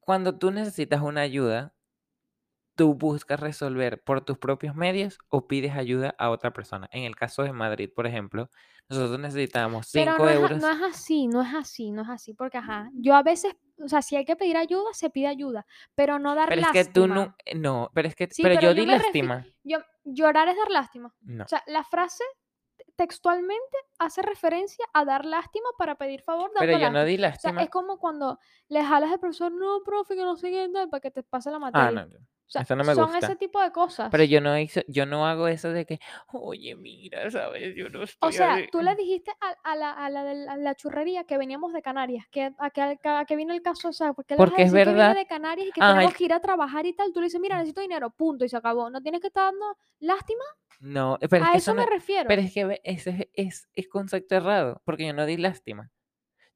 cuando 0.00 0.38
tú 0.38 0.50
necesitas 0.50 1.00
una 1.02 1.22
ayuda, 1.22 1.74
¿tú 2.76 2.94
buscas 2.94 3.40
resolver 3.40 4.02
por 4.02 4.20
tus 4.20 4.38
propios 4.38 4.74
medios 4.74 5.18
o 5.28 5.46
pides 5.46 5.74
ayuda 5.74 6.14
a 6.18 6.30
otra 6.30 6.52
persona? 6.52 6.88
En 6.92 7.04
el 7.04 7.16
caso 7.16 7.42
de 7.42 7.52
Madrid, 7.52 7.90
por 7.94 8.06
ejemplo, 8.06 8.50
nosotros 8.88 9.18
necesitábamos 9.18 9.90
Pero 9.92 10.12
5 10.12 10.24
no 10.24 10.30
es, 10.30 10.36
euros. 10.36 10.58
no 10.60 10.70
es 10.70 10.82
así, 10.82 11.26
no 11.26 11.42
es 11.42 11.54
así, 11.54 11.90
no 11.90 12.02
es 12.02 12.08
así, 12.08 12.34
porque 12.34 12.58
ajá, 12.58 12.90
yo 12.94 13.14
a 13.14 13.22
veces, 13.22 13.54
o 13.82 13.88
sea, 13.88 14.02
si 14.02 14.16
hay 14.16 14.24
que 14.24 14.36
pedir 14.36 14.56
ayuda, 14.56 14.92
se 14.92 15.08
pide 15.10 15.26
ayuda, 15.28 15.66
pero 15.94 16.18
no 16.18 16.34
dar 16.34 16.48
Pero 16.48 16.60
es 16.60 16.66
lástima. 16.66 16.84
que 16.84 16.90
tú 16.92 17.06
no, 17.08 17.34
no, 17.56 17.90
pero 17.94 18.08
es 18.08 18.14
que, 18.14 18.28
Sí, 18.30 18.42
pero, 18.42 18.56
pero 18.56 18.72
yo 18.72 18.76
yo 18.76 18.80
di 18.82 18.86
lástima. 18.86 19.46
Yo, 19.62 19.78
llorar 20.04 20.48
es 20.48 20.56
dar 20.56 20.70
lástima. 20.70 21.14
No. 21.22 21.44
O 21.44 21.48
sea, 21.48 21.62
la 21.66 21.82
frase 21.84 22.24
textualmente 22.96 23.76
hace 23.98 24.22
referencia 24.22 24.84
a 24.94 25.04
dar 25.04 25.24
lástima 25.24 25.68
para 25.78 25.96
pedir 25.96 26.22
favor 26.22 26.50
dando 26.54 26.60
Pero 26.60 26.72
yo 26.74 26.88
lástima. 26.88 26.94
no 26.94 27.04
di 27.04 27.16
O 27.36 27.38
sea, 27.40 27.50
lástima. 27.50 27.64
es 27.64 27.70
como 27.70 27.98
cuando 27.98 28.38
le 28.68 28.84
jalas 28.84 29.12
al 29.12 29.20
profesor, 29.20 29.52
no, 29.52 29.82
profe, 29.84 30.14
que 30.16 30.22
no 30.22 30.36
sé 30.36 30.50
qué, 30.50 30.68
tal", 30.72 30.88
para 30.90 31.00
que 31.00 31.10
te 31.10 31.22
pase 31.24 31.50
la 31.50 31.58
Ah, 31.72 31.90
materia. 31.90 31.90
no, 31.90 32.06
no, 32.06 32.18
O 32.46 32.50
sea, 32.50 32.62
eso 32.62 32.76
no 32.76 32.84
me 32.84 32.94
son 32.94 33.04
gusta. 33.06 33.18
ese 33.26 33.36
tipo 33.36 33.60
de 33.60 33.72
cosas. 33.72 34.10
Pero 34.10 34.22
yo 34.24 34.40
no 34.40 34.56
hice, 34.58 34.84
yo 34.86 35.06
no 35.06 35.26
hago 35.26 35.48
eso 35.48 35.70
de 35.70 35.86
que, 35.86 35.98
oye, 36.32 36.76
mira, 36.76 37.30
sabes, 37.30 37.74
yo 37.74 37.88
no 37.88 38.02
estoy 38.02 38.28
O 38.28 38.32
sea, 38.32 38.54
así". 38.54 38.68
tú 38.70 38.82
le 38.82 38.94
dijiste 38.96 39.32
a, 39.40 39.56
a 39.72 39.76
la, 39.76 39.90
a, 39.92 40.10
la, 40.10 40.24
de 40.24 40.34
la- 40.34 40.52
a 40.52 40.56
la 40.58 40.74
churrería 40.74 41.24
que 41.24 41.38
veníamos 41.38 41.72
de 41.72 41.80
Canarias, 41.82 42.26
que 42.30 42.52
a 42.58 42.70
que, 42.70 42.98
a 43.02 43.24
que 43.24 43.36
vino 43.36 43.54
el 43.54 43.62
caso, 43.62 43.88
o 43.88 43.92
sea, 43.92 44.12
porque 44.12 44.36
Porque 44.36 44.62
es 44.62 44.72
decir 44.72 44.86
que 44.86 44.92
verdad. 44.92 45.06
viene 45.06 45.20
de 45.20 45.26
Canarias 45.26 45.68
y 45.68 45.72
que 45.72 45.80
tenemos 45.80 46.14
que 46.14 46.24
ir 46.24 46.32
a 46.34 46.40
trabajar 46.40 46.84
y 46.86 46.92
tal. 46.94 47.12
Tú 47.12 47.20
le 47.20 47.26
dices, 47.26 47.40
mira, 47.40 47.56
necesito 47.56 47.80
dinero, 47.80 48.10
punto, 48.10 48.44
y 48.44 48.48
se 48.50 48.56
acabó. 48.56 48.90
No 48.90 49.00
tienes 49.00 49.20
que 49.22 49.28
estar 49.28 49.44
dando 49.52 49.76
lástima. 50.00 50.44
No, 50.80 51.16
pero 51.30 51.42
es 51.44 51.48
a 51.48 51.52
que 51.52 51.58
eso 51.58 51.70
eso 51.70 51.80
me 51.80 51.86
refiero. 51.86 52.28
Pero 52.28 52.42
es 52.42 52.52
que 52.52 52.80
ese 52.84 53.10
es, 53.34 53.46
es, 53.48 53.68
es 53.74 53.88
concepto 53.88 54.34
errado, 54.34 54.82
porque 54.84 55.06
yo 55.06 55.14
no 55.14 55.24
di 55.24 55.38
lástima. 55.38 55.90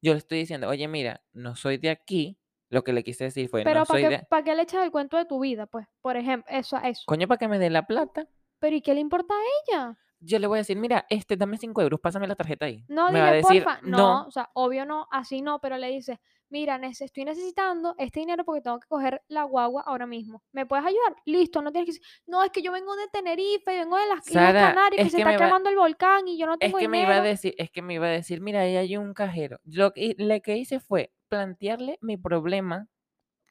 Yo 0.01 0.13
le 0.13 0.19
estoy 0.19 0.37
diciendo, 0.39 0.69
oye, 0.69 0.87
mira, 0.87 1.23
no 1.33 1.55
soy 1.55 1.77
de 1.77 1.89
aquí. 1.89 2.37
Lo 2.69 2.83
que 2.83 2.93
le 2.93 3.03
quise 3.03 3.25
decir 3.25 3.49
fue, 3.49 3.63
Pero 3.63 3.81
no 3.81 3.85
¿para 3.85 3.99
qué, 3.99 4.09
de... 4.09 4.19
pa' 4.29 4.43
qué 4.43 4.55
le 4.55 4.61
echas 4.61 4.83
el 4.83 4.91
cuento 4.91 5.17
de 5.17 5.25
tu 5.25 5.39
vida? 5.39 5.65
Pues, 5.65 5.87
por 6.01 6.17
ejemplo, 6.17 6.51
eso, 6.55 6.77
eso. 6.77 7.03
Coño, 7.05 7.27
para 7.27 7.37
que 7.39 7.47
me 7.47 7.57
dé 7.59 7.69
la 7.69 7.87
plata. 7.87 8.27
Pero 8.59 8.75
¿y 8.75 8.81
qué 8.81 8.93
le 8.93 8.99
importa 8.99 9.33
a 9.33 9.73
ella? 9.73 9.97
Yo 10.19 10.37
le 10.37 10.47
voy 10.47 10.57
a 10.57 10.61
decir, 10.61 10.77
mira, 10.77 11.05
este, 11.09 11.37
dame 11.37 11.57
5 11.57 11.81
euros, 11.81 11.99
pásame 11.99 12.27
la 12.27 12.35
tarjeta 12.35 12.65
ahí. 12.65 12.83
No, 12.87 13.09
me 13.11 13.19
va 13.19 13.27
a 13.29 13.33
dile, 13.33 13.47
decir, 13.47 13.63
porfa. 13.63 13.81
No, 13.83 13.97
no, 13.97 14.27
o 14.27 14.31
sea, 14.31 14.49
obvio 14.53 14.85
no, 14.85 15.07
así 15.11 15.41
no, 15.41 15.59
pero 15.61 15.77
le 15.77 15.87
dices, 15.87 16.19
mira, 16.49 16.79
estoy 16.83 17.25
necesitando 17.25 17.95
este 17.97 18.19
dinero 18.19 18.43
porque 18.43 18.61
tengo 18.61 18.79
que 18.79 18.87
coger 18.87 19.21
la 19.27 19.43
guagua 19.43 19.83
ahora 19.83 20.05
mismo. 20.05 20.43
¿Me 20.51 20.65
puedes 20.65 20.85
ayudar? 20.85 21.15
Listo, 21.25 21.61
no 21.61 21.71
tienes 21.71 21.85
que 21.87 21.99
decir, 21.99 22.23
no, 22.27 22.43
es 22.43 22.51
que 22.51 22.61
yo 22.61 22.71
vengo 22.71 22.95
de 22.95 23.07
Tenerife, 23.07 23.65
vengo 23.65 23.97
de 23.97 24.07
las 24.07 24.27
Islas 24.27 24.45
Sara, 24.45 24.69
Canarias, 24.69 25.01
que 25.01 25.07
es 25.07 25.11
se 25.11 25.17
que 25.17 25.23
está 25.23 25.45
quemando 25.45 25.69
el 25.69 25.75
volcán 25.75 26.27
y 26.27 26.37
yo 26.37 26.45
no 26.45 26.53
es 26.53 26.59
tengo 26.59 26.77
que 26.77 26.87
me 26.87 27.01
iba 27.01 27.15
a 27.15 27.21
decir, 27.21 27.55
es 27.57 27.71
que 27.71 27.81
me 27.81 27.95
iba 27.95 28.07
a 28.07 28.11
decir, 28.11 28.41
mira, 28.41 28.61
ahí 28.61 28.75
hay 28.75 28.97
un 28.97 29.13
cajero. 29.13 29.59
Lo 29.63 29.91
que, 29.91 30.15
lo 30.17 30.39
que 30.41 30.57
hice 30.57 30.79
fue 30.79 31.11
plantearle 31.27 31.97
mi 32.01 32.17
problema. 32.17 32.87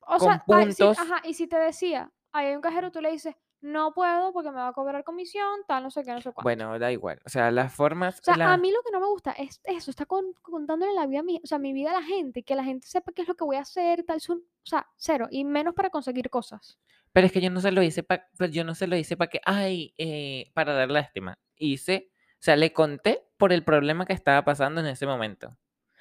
O 0.03 0.19
con 0.19 0.21
sea, 0.21 0.33
ah, 0.33 0.45
sí, 0.45 0.83
puntos. 0.83 0.99
ajá, 0.99 1.21
y 1.25 1.35
si 1.35 1.47
te 1.47 1.59
decía, 1.59 2.11
ahí 2.33 2.47
hay 2.47 2.57
un 2.57 2.63
cajero, 2.63 2.91
tú 2.91 3.01
le 3.01 3.11
dices, 3.11 3.35
no 3.61 3.93
puedo 3.93 4.33
porque 4.33 4.51
me 4.51 4.57
va 4.59 4.69
a 4.69 4.73
cobrar 4.73 5.03
comisión, 5.05 5.61
tal, 5.67 5.83
no 5.83 5.91
sé 5.91 6.03
qué, 6.05 6.13
no 6.13 6.21
sé 6.21 6.33
cuánto. 6.33 6.43
Bueno, 6.43 6.79
da 6.79 6.93
igual. 6.93 7.21
O 7.27 7.29
sea, 7.29 7.51
las 7.51 7.73
formas... 7.75 8.21
O 8.21 8.25
sea, 8.25 8.37
la- 8.37 8.53
a 8.53 8.57
mí 8.57 8.71
lo 8.71 8.83
que 8.83 8.91
no 8.93 9.01
me 9.01 9.07
gusta 9.07 9.33
es 9.33 9.61
eso, 9.65 9.91
está 9.91 10.07
con- 10.07 10.33
contándole 10.43 10.93
la 10.95 11.07
vida, 11.07 11.23
o 11.43 11.47
sea, 11.47 11.59
mi 11.59 11.73
vida 11.73 11.91
a 11.91 12.01
la 12.01 12.03
gente, 12.03 12.43
que 12.43 12.55
la 12.55 12.65
gente 12.65 12.87
sepa 12.87 13.13
qué 13.13 13.23
es 13.23 13.29
lo 13.29 13.35
que 13.35 13.45
voy 13.45 13.57
a 13.57 13.61
hacer, 13.63 14.05
tal, 14.05 14.21
son- 14.21 14.39
o 14.63 14.67
sea, 14.67 14.87
cero, 14.97 15.27
y 15.31 15.45
menos 15.45 15.75
para 15.75 15.91
conseguir 15.91 16.31
cosas. 16.31 16.79
Pero 17.13 17.27
es 17.27 17.33
que 17.33 17.41
yo 17.41 17.51
no 17.51 17.61
se 17.61 17.73
lo 17.73 17.83
hice 17.83 18.03
para, 18.03 18.29
yo 18.51 18.65
no 18.65 18.75
se 18.75 18.87
lo 18.87 18.95
hice 18.97 19.17
para 19.17 19.31
que, 19.31 19.41
ay, 19.45 19.95
eh, 19.99 20.51
para 20.55 20.75
dar 20.75 20.91
lástima. 20.91 21.39
Hice, 21.57 22.11
o 22.35 22.39
sea, 22.43 22.55
le 22.55 22.73
conté 22.73 23.25
por 23.39 23.53
el 23.53 23.65
problema 23.65 24.05
que 24.07 24.13
estaba 24.13 24.45
pasando 24.45 24.81
en 24.81 24.87
ese 24.87 25.07
momento. 25.07 25.57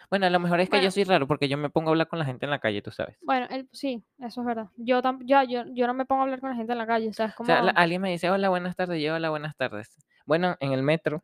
Bueno, 0.09 0.25
a 0.25 0.29
lo 0.29 0.39
mejor 0.39 0.59
es 0.61 0.69
que 0.69 0.77
Bueno. 0.77 0.85
yo 0.85 0.91
soy 0.91 1.03
raro 1.03 1.27
porque 1.27 1.49
yo 1.49 1.57
me 1.57 1.69
pongo 1.69 1.89
a 1.89 1.91
hablar 1.91 2.07
con 2.07 2.17
la 2.19 2.25
gente 2.25 2.45
en 2.45 2.49
la 2.51 2.59
calle, 2.59 2.81
tú 2.81 2.91
sabes. 2.91 3.17
Bueno, 3.21 3.45
el, 3.49 3.67
sí, 3.73 4.03
eso 4.19 4.41
es 4.41 4.47
verdad. 4.47 4.69
Yo, 4.77 5.01
tam- 5.01 5.19
yo, 5.25 5.43
yo, 5.43 5.63
yo 5.73 5.85
no 5.87 5.93
me 5.93 6.05
pongo 6.05 6.21
a 6.21 6.23
hablar 6.25 6.39
con 6.39 6.49
la 6.49 6.55
gente 6.55 6.71
en 6.71 6.77
la 6.77 6.87
calle, 6.87 7.09
o 7.09 7.13
sea, 7.13 7.25
es 7.27 7.33
O 7.33 7.37
como... 7.37 7.47
sea, 7.47 7.61
la- 7.61 7.71
alguien 7.71 8.01
me 8.01 8.09
dice, 8.11 8.29
hola, 8.29 8.47
buenas 8.49 8.75
tardes, 8.75 9.01
yo, 9.03 9.15
hola, 9.15 9.29
buenas 9.29 9.55
tardes. 9.57 9.97
Bueno, 10.25 10.55
en 10.61 10.71
el 10.71 10.81
metro, 10.83 11.23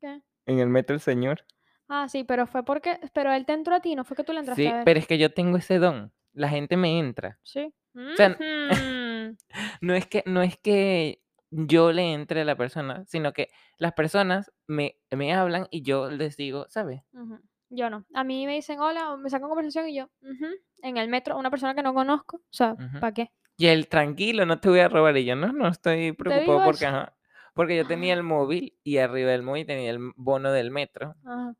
¿qué? 0.00 0.20
en 0.46 0.58
el 0.58 0.68
metro 0.68 0.94
el 0.94 1.00
señor. 1.00 1.44
Ah, 1.88 2.08
sí, 2.08 2.24
pero 2.24 2.46
fue 2.46 2.64
porque, 2.64 2.98
pero 3.14 3.32
él 3.32 3.46
te 3.46 3.52
entró 3.52 3.74
a 3.76 3.80
ti, 3.80 3.94
no 3.94 4.04
fue 4.04 4.16
que 4.16 4.24
tú 4.24 4.32
le 4.32 4.40
entraste 4.40 4.62
Sí, 4.62 4.68
a 4.68 4.74
ver. 4.74 4.84
pero 4.84 4.98
es 4.98 5.06
que 5.06 5.18
yo 5.18 5.32
tengo 5.32 5.56
ese 5.56 5.78
don. 5.78 6.12
La 6.32 6.48
gente 6.48 6.76
me 6.76 6.98
entra. 6.98 7.38
Sí. 7.42 7.72
sea, 8.16 8.30
Ujú. 8.30 8.38
No 9.80 9.94
es 9.94 10.06
que, 10.06 10.22
no 10.26 10.42
es 10.42 10.56
que 10.58 11.22
yo 11.50 11.92
le 11.92 12.12
entre 12.12 12.42
a 12.42 12.44
la 12.44 12.56
persona, 12.56 13.04
sino 13.06 13.32
que 13.32 13.48
las 13.78 13.92
personas 13.94 14.52
me, 14.66 14.96
me 15.10 15.32
hablan 15.32 15.66
y 15.70 15.82
yo 15.82 16.10
les 16.10 16.36
digo, 16.36 16.66
¿sabes? 16.68 17.02
Ujú. 17.12 17.40
Yo 17.70 17.90
no. 17.90 18.04
A 18.14 18.24
mí 18.24 18.46
me 18.46 18.54
dicen 18.54 18.80
hola, 18.80 19.12
o 19.12 19.18
me 19.18 19.28
sacan 19.30 19.48
conversación 19.48 19.88
y 19.88 19.96
yo, 19.96 20.08
ujú, 20.22 20.46
en 20.82 20.96
el 20.96 21.08
metro, 21.08 21.36
una 21.36 21.50
persona 21.50 21.74
que 21.74 21.82
no 21.82 21.92
conozco, 21.94 22.38
o 22.38 22.42
sea. 22.50 22.74
¿para 23.00 23.12
qué? 23.12 23.30
Y 23.56 23.66
él, 23.66 23.88
tranquilo, 23.88 24.46
no 24.46 24.60
te 24.60 24.68
voy 24.68 24.80
a 24.80 24.88
robar. 24.88 25.16
Y 25.16 25.24
yo, 25.24 25.34
no, 25.36 25.52
no 25.52 25.68
estoy 25.68 26.12
preocupado 26.12 26.64
porque, 26.64 26.86
ajá, 26.86 27.16
porque 27.54 27.76
yo 27.76 27.86
tenía 27.86 28.14
Ah. 28.14 28.16
el 28.18 28.22
móvil 28.22 28.78
y 28.84 28.98
arriba 28.98 29.32
del 29.32 29.42
móvil 29.42 29.66
tenía 29.66 29.90
el 29.90 30.12
bono 30.16 30.52
del 30.52 30.70
metro. 30.70 31.14
Ajá. 31.24 31.54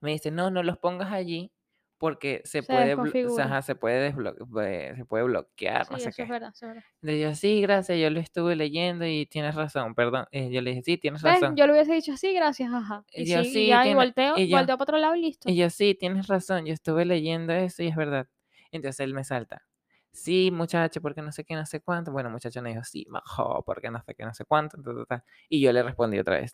Me 0.00 0.12
dice, 0.12 0.30
no, 0.30 0.50
no 0.50 0.62
los 0.62 0.78
pongas 0.78 1.12
allí 1.12 1.52
porque 2.02 2.42
se, 2.44 2.62
Se 2.62 2.62
puede, 2.64 2.96
blo- 2.96 3.02
desconfigura. 3.04 3.44
ajá, 3.44 3.62
se, 3.62 3.74
puede 3.76 4.12
se 4.96 5.04
puede 5.04 5.22
bloquear, 5.22 5.86
Sí, 5.86 5.92
no 5.92 5.98
sé 6.00 6.08
eso 6.08 6.16
qué. 6.16 6.22
es 6.24 6.28
verdad, 6.28 6.50
eso 6.52 6.66
es 6.66 6.74
verdad. 6.74 6.84
Entonces 7.00 7.22
yo, 7.22 7.34
sí, 7.36 7.60
gracias, 7.62 7.98
yo 8.00 8.10
lo 8.10 8.18
estuve 8.18 8.56
leyendo 8.56 9.06
y 9.06 9.26
tienes 9.26 9.54
razón, 9.54 9.94
perdón. 9.94 10.26
Eh, 10.32 10.50
yo 10.50 10.60
le 10.62 10.70
dije, 10.70 10.82
sí, 10.82 10.98
tienes 10.98 11.22
razón. 11.22 11.54
Yo 11.54 11.64
le 11.68 11.74
hubiese 11.74 11.94
dicho 11.94 12.16
sí, 12.16 12.34
gracias, 12.34 12.72
ajá. 12.72 13.04
Y 13.14 13.22
Y, 13.22 13.26
yo, 13.26 13.42
sí, 13.44 13.48
y 13.48 13.52
sí, 13.52 13.66
ya, 13.68 13.80
y 13.80 13.82
tiene- 13.84 13.94
volteo, 13.96 14.34
y 14.36 14.48
yo- 14.48 14.56
volteo 14.56 14.76
para 14.78 14.82
otro 14.82 14.98
lado 14.98 15.14
y 15.14 15.20
listo. 15.22 15.48
Y 15.48 15.54
yo, 15.54 15.70
sí, 15.70 15.94
tienes 15.94 16.26
razón, 16.26 16.66
yo 16.66 16.74
estuve 16.74 17.04
leyendo 17.04 17.52
eso 17.52 17.84
y 17.84 17.86
es 17.86 17.94
verdad. 17.96 18.26
Entonces 18.72 18.98
él 19.00 19.14
me 19.14 19.22
salta. 19.22 19.62
Sí, 20.12 20.50
muchacho, 20.52 21.00
porque 21.00 21.22
no 21.22 21.32
sé 21.32 21.44
qué, 21.44 21.54
no 21.54 21.66
sé 21.66 21.80
cuánto. 21.80 22.12
Bueno, 22.12 22.30
muchacho 22.30 22.62
me 22.62 22.70
dijo, 22.70 22.84
sí, 22.84 23.06
mejor, 23.10 23.64
porque 23.64 23.90
no 23.90 24.02
sé 24.02 24.14
qué, 24.14 24.24
no 24.24 24.34
sé 24.34 24.44
cuánto. 24.44 24.76
ta, 24.82 24.92
ta, 24.94 25.04
ta. 25.06 25.24
Y 25.48 25.60
yo 25.60 25.72
le 25.72 25.82
respondí 25.82 26.18
otra 26.18 26.38
vez. 26.40 26.52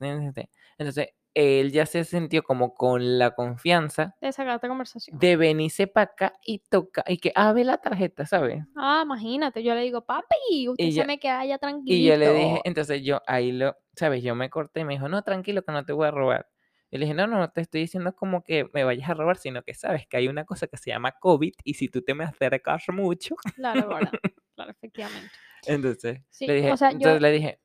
Entonces, 0.79 1.09
él 1.35 1.73
ya 1.73 1.87
se 1.87 2.05
sintió 2.05 2.43
como 2.43 2.75
con 2.75 3.19
la 3.19 3.33
confianza 3.35 4.15
De 4.21 4.33
sacar 4.33 4.57
esta 4.57 4.69
conversación. 4.69 5.19
de 5.19 5.37
venirse 5.37 5.87
para 5.87 6.11
acá 6.13 6.33
y 6.45 6.61
tocar, 6.61 7.05
y 7.09 7.19
que, 7.19 7.33
ve 7.55 7.65
la 7.65 7.79
tarjeta, 7.79 8.27
¿sabes? 8.27 8.65
Ah, 8.77 9.03
imagínate, 9.05 9.63
yo 9.63 9.75
le 9.75 9.83
digo, 9.83 10.05
papi, 10.05 10.69
usted 10.69 10.85
Y 10.85 10.93
se 10.93 10.97
ya- 11.01 11.05
me 11.05 11.19
queda 11.19 11.45
ya 11.45 11.59
Y 11.59 11.59
tranquilito. 11.61 12.09
yo 12.09 12.17
le 12.17 12.33
dije, 12.35 12.61
entonces 12.65 13.03
yo 13.03 13.23
ahí 13.27 13.53
lo, 13.53 13.77
¿sabes? 13.97 14.23
Yo 14.23 14.35
me 14.35 14.51
corté 14.51 14.81
y 14.81 14.85
me 14.85 14.95
dijo, 14.95 15.09
no, 15.09 15.23
tranquilo, 15.23 15.63
que 15.63 15.73
no 15.73 15.85
te 15.85 15.93
voy 15.93 16.07
a 16.07 16.11
robar. 16.11 16.49
Y 16.91 16.99
le 16.99 17.05
dije, 17.05 17.15
no, 17.15 17.27
no, 17.27 17.39
no 17.39 17.51
te 17.51 17.61
estoy 17.61 17.83
diciendo 17.83 18.15
como 18.15 18.43
que 18.43 18.67
me 18.73 18.85
vayas 18.85 19.09
a 19.11 19.15
robar, 19.15 19.37
sino 19.37 19.63
que 19.63 19.75
sabes 19.75 20.07
que 20.07 20.17
hay 20.17 20.29
una 20.29 20.45
cosa 20.45 20.67
que 20.67 20.77
se 20.77 20.91
llama 20.91 21.13
COVID 21.13 21.53
y 21.65 21.75
si 21.75 21.89
tú 21.89 22.03
te 22.03 22.15
me 22.15 22.25
acercas 22.25 22.85
mucho, 22.89 23.37
Claro, 23.55 23.89
¿verdad? 23.89 24.13
Claro, 24.57 24.71
efectivamente. 24.73 25.31
entonces 25.67 26.21
Sí, 26.31 26.47
le 26.47 26.55
dije, 26.55 26.73
o 26.73 26.77
sea, 26.77 26.91
yo- 26.91 26.97
entonces 26.97 27.23
le 27.23 27.31
dije, 27.31 27.61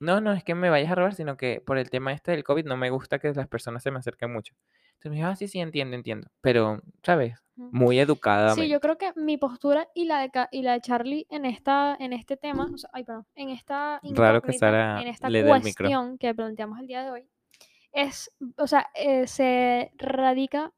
no, 0.00 0.20
no 0.20 0.32
es 0.32 0.44
que 0.44 0.54
me 0.54 0.70
vayas 0.70 0.90
a 0.92 0.94
robar, 0.94 1.14
sino 1.14 1.36
que 1.36 1.60
por 1.60 1.76
el 1.76 1.90
tema 1.90 2.12
este 2.12 2.30
del 2.32 2.44
COVID 2.44 2.64
no 2.64 2.76
me 2.76 2.90
gusta 2.90 3.18
que 3.18 3.32
las 3.32 3.48
personas 3.48 3.82
se 3.82 3.90
me 3.90 3.98
acerquen 3.98 4.32
mucho. 4.32 4.54
Entonces 4.92 5.10
me 5.10 5.16
dijo, 5.16 5.28
ah, 5.28 5.36
sí, 5.36 5.48
sí, 5.48 5.60
entiendo, 5.60 5.96
entiendo. 5.96 6.28
Pero, 6.40 6.80
¿sabes? 7.02 7.34
Muy 7.56 7.98
educadamente. 7.98 8.62
Sí, 8.62 8.68
yo 8.70 8.80
creo 8.80 8.96
que 8.96 9.12
mi 9.16 9.36
postura 9.36 9.88
y 9.94 10.04
la 10.04 10.20
de, 10.20 10.30
y 10.52 10.62
la 10.62 10.72
de 10.72 10.80
Charlie 10.80 11.26
en, 11.28 11.44
esta, 11.44 11.96
en 11.98 12.12
este 12.12 12.36
tema, 12.36 12.70
o 12.72 12.78
sea, 12.78 12.88
ay, 12.92 13.04
perdón, 13.04 13.26
en 13.34 13.50
esta 13.50 14.00
Raro 14.02 14.40
que 14.40 14.52
Sara 14.52 15.02
en 15.02 15.08
esta 15.08 15.28
le 15.28 15.42
cuestión 15.44 16.18
que 16.18 16.34
planteamos 16.34 16.78
el 16.78 16.86
día 16.86 17.02
de 17.02 17.10
hoy, 17.10 17.28
es, 17.92 18.32
o 18.56 18.66
sea, 18.66 18.88
eh, 18.94 19.26
se 19.26 19.92
radica 19.96 20.72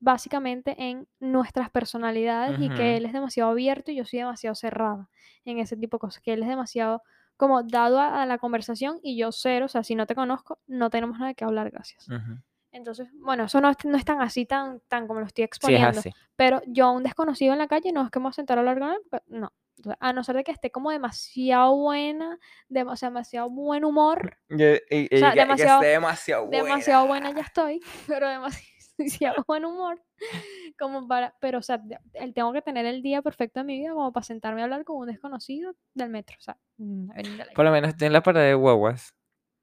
básicamente 0.00 0.74
en 0.78 1.08
nuestras 1.20 1.70
personalidades 1.70 2.58
y 2.58 2.68
que 2.70 2.96
él 2.96 3.04
es 3.04 3.12
demasiado 3.12 3.50
abierto 3.50 3.90
y 3.90 3.96
yo 3.96 4.04
soy 4.04 4.20
demasiado 4.20 4.54
cerrada 4.54 5.10
en 5.44 5.58
ese 5.58 5.76
tipo 5.76 5.98
de 5.98 6.00
cosas, 6.00 6.22
que 6.22 6.32
él 6.32 6.42
es 6.42 6.48
demasiado 6.48 7.02
como 7.36 7.62
dado 7.62 8.00
a, 8.00 8.22
a 8.22 8.26
la 8.26 8.38
conversación 8.38 8.98
y 9.02 9.16
yo 9.18 9.32
cero, 9.32 9.66
o 9.66 9.68
sea, 9.68 9.82
si 9.84 9.94
no 9.94 10.06
te 10.06 10.14
conozco, 10.14 10.58
no 10.66 10.90
tenemos 10.90 11.18
nada 11.18 11.34
que 11.34 11.44
hablar, 11.44 11.70
gracias. 11.70 12.08
Ujú. 12.08 12.38
Entonces, 12.72 13.08
bueno, 13.14 13.44
eso 13.44 13.60
no 13.60 13.68
es, 13.70 13.76
no 13.84 13.96
es 13.96 14.04
tan 14.04 14.20
así, 14.22 14.46
tan, 14.46 14.80
tan 14.88 15.06
como 15.08 15.20
lo 15.20 15.26
estoy 15.26 15.42
Sí, 15.42 15.46
es 15.46 15.48
exponiendo. 15.48 16.02
Pero 16.36 16.62
yo 16.66 16.86
a 16.86 16.90
un 16.92 17.02
desconocido 17.02 17.52
en 17.52 17.58
la 17.58 17.68
calle 17.68 17.92
no 17.92 18.02
es 18.04 18.10
que 18.10 18.18
me 18.20 18.24
voy 18.24 18.30
a 18.30 18.32
sentar 18.34 18.58
a 18.58 18.60
hablar 18.60 18.78
con 18.78 18.90
él, 18.90 18.98
no. 19.26 19.52
O 19.84 19.94
a 19.98 20.12
no 20.12 20.22
ser 20.24 20.36
de 20.36 20.44
que 20.44 20.52
esté 20.52 20.70
como 20.70 20.90
demasiado 20.90 21.74
buena, 21.76 22.38
o 22.86 22.96
sea, 22.96 23.08
demasiado 23.10 23.48
buen 23.50 23.84
humor, 23.84 24.36
Yo- 24.48 24.74
y- 24.90 25.08
y 25.14 25.18
sea, 25.18 25.30
que- 25.30 25.34
que 25.36 25.40
demasiado- 25.40 25.80
esté 25.80 25.86
demasiado 25.92 26.46
buena. 26.46 26.62
demasiado 26.64 27.06
buena 27.06 27.30
ya 27.32 27.42
estoy, 27.42 27.80
pero 28.08 28.28
demasiado 28.28 29.44
buen 29.46 29.64
humor, 29.64 30.02
como 30.78 31.08
para, 31.08 31.34
pero 31.40 31.58
o 31.58 31.62
sea, 31.62 31.80
el- 32.14 32.34
tengo 32.34 32.52
que 32.52 32.62
tener 32.62 32.86
el 32.86 33.02
día 33.02 33.22
perfecto 33.22 33.60
de 33.60 33.64
mi 33.64 33.78
vida 33.78 33.92
como 33.94 34.12
para 34.12 34.24
sentarme 34.24 34.60
a 34.60 34.64
hablar 34.64 34.84
con 34.84 34.96
un 34.96 35.06
desconocido 35.06 35.74
del 35.94 36.10
metro, 36.10 36.36
o 36.38 36.42
sea, 36.42 36.58
mm. 36.78 37.10
Por 37.54 37.64
lo 37.64 37.70
menos 37.70 37.94
en 38.00 38.12
la 38.12 38.22
parada 38.22 38.46
de 38.46 38.54
guaguas. 38.54 39.14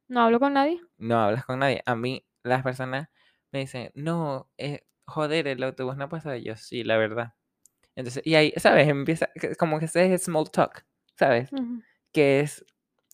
no 0.08 0.22
hablo 0.22 0.40
con 0.40 0.54
nadie, 0.54 0.80
no 0.98 1.20
hablas 1.20 1.46
con 1.46 1.60
nadie. 1.60 1.84
A 1.86 1.96
mí, 1.96 2.26
las 2.44 2.64
personas 2.64 3.10
me 3.52 3.60
dicen, 3.60 3.92
no, 3.94 4.50
eh, 4.58 4.86
joder, 5.06 5.48
el 5.48 5.62
autobús 5.64 5.98
no 5.98 6.08
pasa. 6.10 6.36
Y 6.38 6.44
yo, 6.46 6.56
sí, 6.56 6.84
la 6.84 6.98
verdad. 6.98 7.34
Entonces, 7.98 8.22
y 8.24 8.36
ahí, 8.36 8.54
¿sabes? 8.58 8.88
Empieza, 8.88 9.28
como 9.58 9.80
que 9.80 9.86
ese 9.86 10.14
es 10.14 10.24
small 10.26 10.52
talk, 10.52 10.86
¿sabes? 11.16 11.52
Ujú. 11.52 11.82
Que 12.12 12.42
es, 12.42 12.64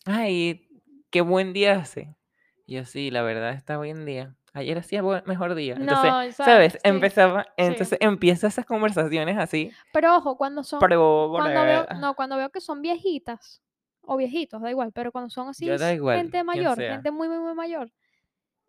ay, 0.05 0.67
qué 1.09 1.21
buen 1.21 1.53
día 1.53 1.77
hace. 1.79 2.17
Y 2.65 2.75
yo, 2.75 2.83
sí, 2.85 3.09
la 3.09 3.21
verdad 3.21 3.53
está 3.53 3.77
buen 3.77 4.05
día. 4.05 4.35
Ayer 4.51 4.77
hacía 4.77 5.01
buen- 5.01 5.23
mejor 5.25 5.55
día. 5.55 5.75
Entonces, 5.79 6.11
No, 6.11 6.21
sea, 6.33 6.45
¿sabes? 6.45 6.73
sí, 6.73 6.79
Empezaba, 6.83 7.43
sí. 7.43 7.49
entonces 7.55 7.97
empieza 8.01 8.47
esas 8.47 8.65
conversaciones 8.65 9.37
así, 9.37 9.71
pero 9.93 10.17
ojo, 10.17 10.37
cuando 10.37 10.63
son, 10.63 10.81
pero 10.81 11.29
cuando 11.31 11.63
veo, 11.63 11.85
bueno, 11.85 12.01
no, 12.01 12.13
cuando 12.15 12.35
veo 12.35 12.49
que 12.49 12.59
son 12.59 12.81
viejitas 12.81 13.63
o 14.01 14.17
viejitos, 14.17 14.61
da 14.61 14.69
igual, 14.69 14.91
pero 14.91 15.13
cuando 15.13 15.29
son 15.29 15.47
así 15.47 15.65
igual, 15.65 16.17
gente 16.17 16.43
mayor, 16.43 16.77
gente 16.77 17.09
muy, 17.09 17.29
muy, 17.29 17.39
muy 17.39 17.55
mayor, 17.55 17.89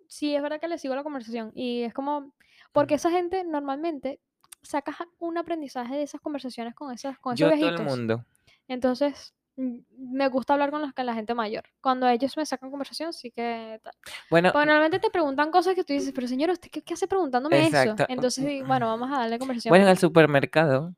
sí 0.06 0.34
es 0.36 0.40
verdad 0.42 0.60
que 0.60 0.68
le 0.68 0.78
sigo 0.78 0.94
la 0.94 1.02
conversación 1.02 1.50
y 1.56 1.82
es 1.82 1.92
como, 1.92 2.32
porque 2.72 2.94
esa 2.94 3.10
gente 3.10 3.42
normalmente 3.42 4.20
sacas 4.64 4.96
un 5.18 5.38
aprendizaje 5.38 5.94
de 5.96 6.02
esas 6.02 6.20
conversaciones 6.20 6.74
con 6.74 6.92
esas, 6.92 7.18
con 7.18 7.34
esos 7.34 7.40
yo 7.40 7.48
todo 7.50 7.56
viejitos. 7.58 7.80
el 7.80 7.86
mundo. 7.86 8.24
Entonces, 8.66 9.34
mm, 9.56 9.76
me 10.12 10.28
gusta 10.28 10.54
hablar 10.54 10.70
con 10.70 10.80
los, 10.82 10.92
con 10.92 11.06
la 11.06 11.14
gente 11.14 11.34
mayor. 11.34 11.64
Cuando 11.80 12.08
ellos 12.08 12.36
me 12.36 12.44
sacan 12.44 12.70
conversación, 12.70 13.12
sí 13.12 13.30
que... 13.30 13.78
tal. 13.82 13.92
Bueno, 14.30 14.50
Porque 14.52 14.66
normalmente 14.66 14.98
te 14.98 15.10
preguntan 15.10 15.50
cosas 15.50 15.74
que 15.74 15.84
tú 15.84 15.92
dices, 15.92 16.12
pero 16.14 16.26
señor, 16.26 16.50
¿usted 16.50 16.70
qué, 16.70 16.82
qué 16.82 16.94
hace 16.94 17.06
preguntándome 17.06 17.66
Exacto. 17.66 18.02
eso? 18.02 18.06
Entonces, 18.08 18.44
bueno, 18.66 18.86
vamos 18.86 19.10
a 19.12 19.20
darle 19.20 19.38
conversación. 19.38 19.70
bueno, 19.70 19.84
en 19.84 19.90
el 19.90 19.98
supermercado 19.98 20.94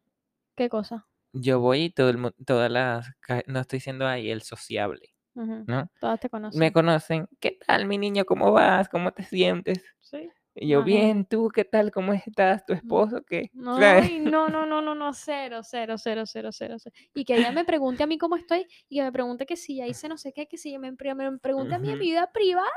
¿Qué 0.56 0.68
cosa? 0.70 1.06
yo 1.32 1.60
voy 1.60 1.84
y 1.84 1.90
todo 1.90 2.08
el 2.08 2.32
todas 2.46 2.70
las, 2.70 3.10
no 3.46 3.60
estoy 3.60 3.80
siendo 3.80 4.06
ahí 4.06 4.30
el 4.30 4.40
sociable, 4.42 5.12
Ujú, 5.34 5.64
¿no? 5.66 5.90
Todas 6.00 6.18
te 6.18 6.30
conocen. 6.30 6.58
Me 6.58 6.72
conocen, 6.72 7.28
¿qué 7.40 7.58
tal 7.66 7.86
mi 7.86 7.98
niño? 7.98 8.24
¿Cómo 8.24 8.52
vas? 8.52 8.88
¿Cómo 8.88 9.12
te 9.12 9.22
sientes? 9.22 9.84
Sí. 10.00 10.30
Y 10.56 10.68
yo, 10.68 10.82
bien, 10.82 11.26
¿tú 11.26 11.48
qué 11.54 11.64
tal? 11.64 11.90
¿Cómo 11.92 12.12
estás? 12.12 12.64
¿Tu 12.64 12.72
esposo 12.72 13.22
qué? 13.28 13.50
No, 13.52 13.94
no, 14.20 14.50
no, 14.50 14.66
no, 14.66 14.82
no, 14.82 14.94
no, 14.94 15.12
cero, 15.14 15.60
cero, 15.62 15.96
cero, 15.98 16.24
cero, 16.26 16.50
cero, 16.52 16.76
cero. 16.78 16.94
Y 17.14 17.24
que 17.24 17.36
ella 17.36 17.52
me 17.52 17.64
pregunte 17.66 18.02
a 18.02 18.06
mí 18.06 18.18
cómo 18.18 18.36
estoy 18.36 18.66
y 18.88 18.96
que 18.98 19.02
me 19.02 19.12
pregunte 19.12 19.46
que 19.46 19.56
si 19.56 19.76
ya 19.76 19.86
hice 19.86 20.08
no 20.08 20.18
sé 20.18 20.32
qué, 20.32 20.46
que 20.46 20.58
si 20.58 20.76
me, 20.78 20.92
pre- 20.94 21.14
me 21.14 21.38
pregunte 21.38 21.74
a 21.76 21.78
mí 21.78 21.88
mi 21.98 22.06
vida 22.06 22.30
privada. 22.32 22.68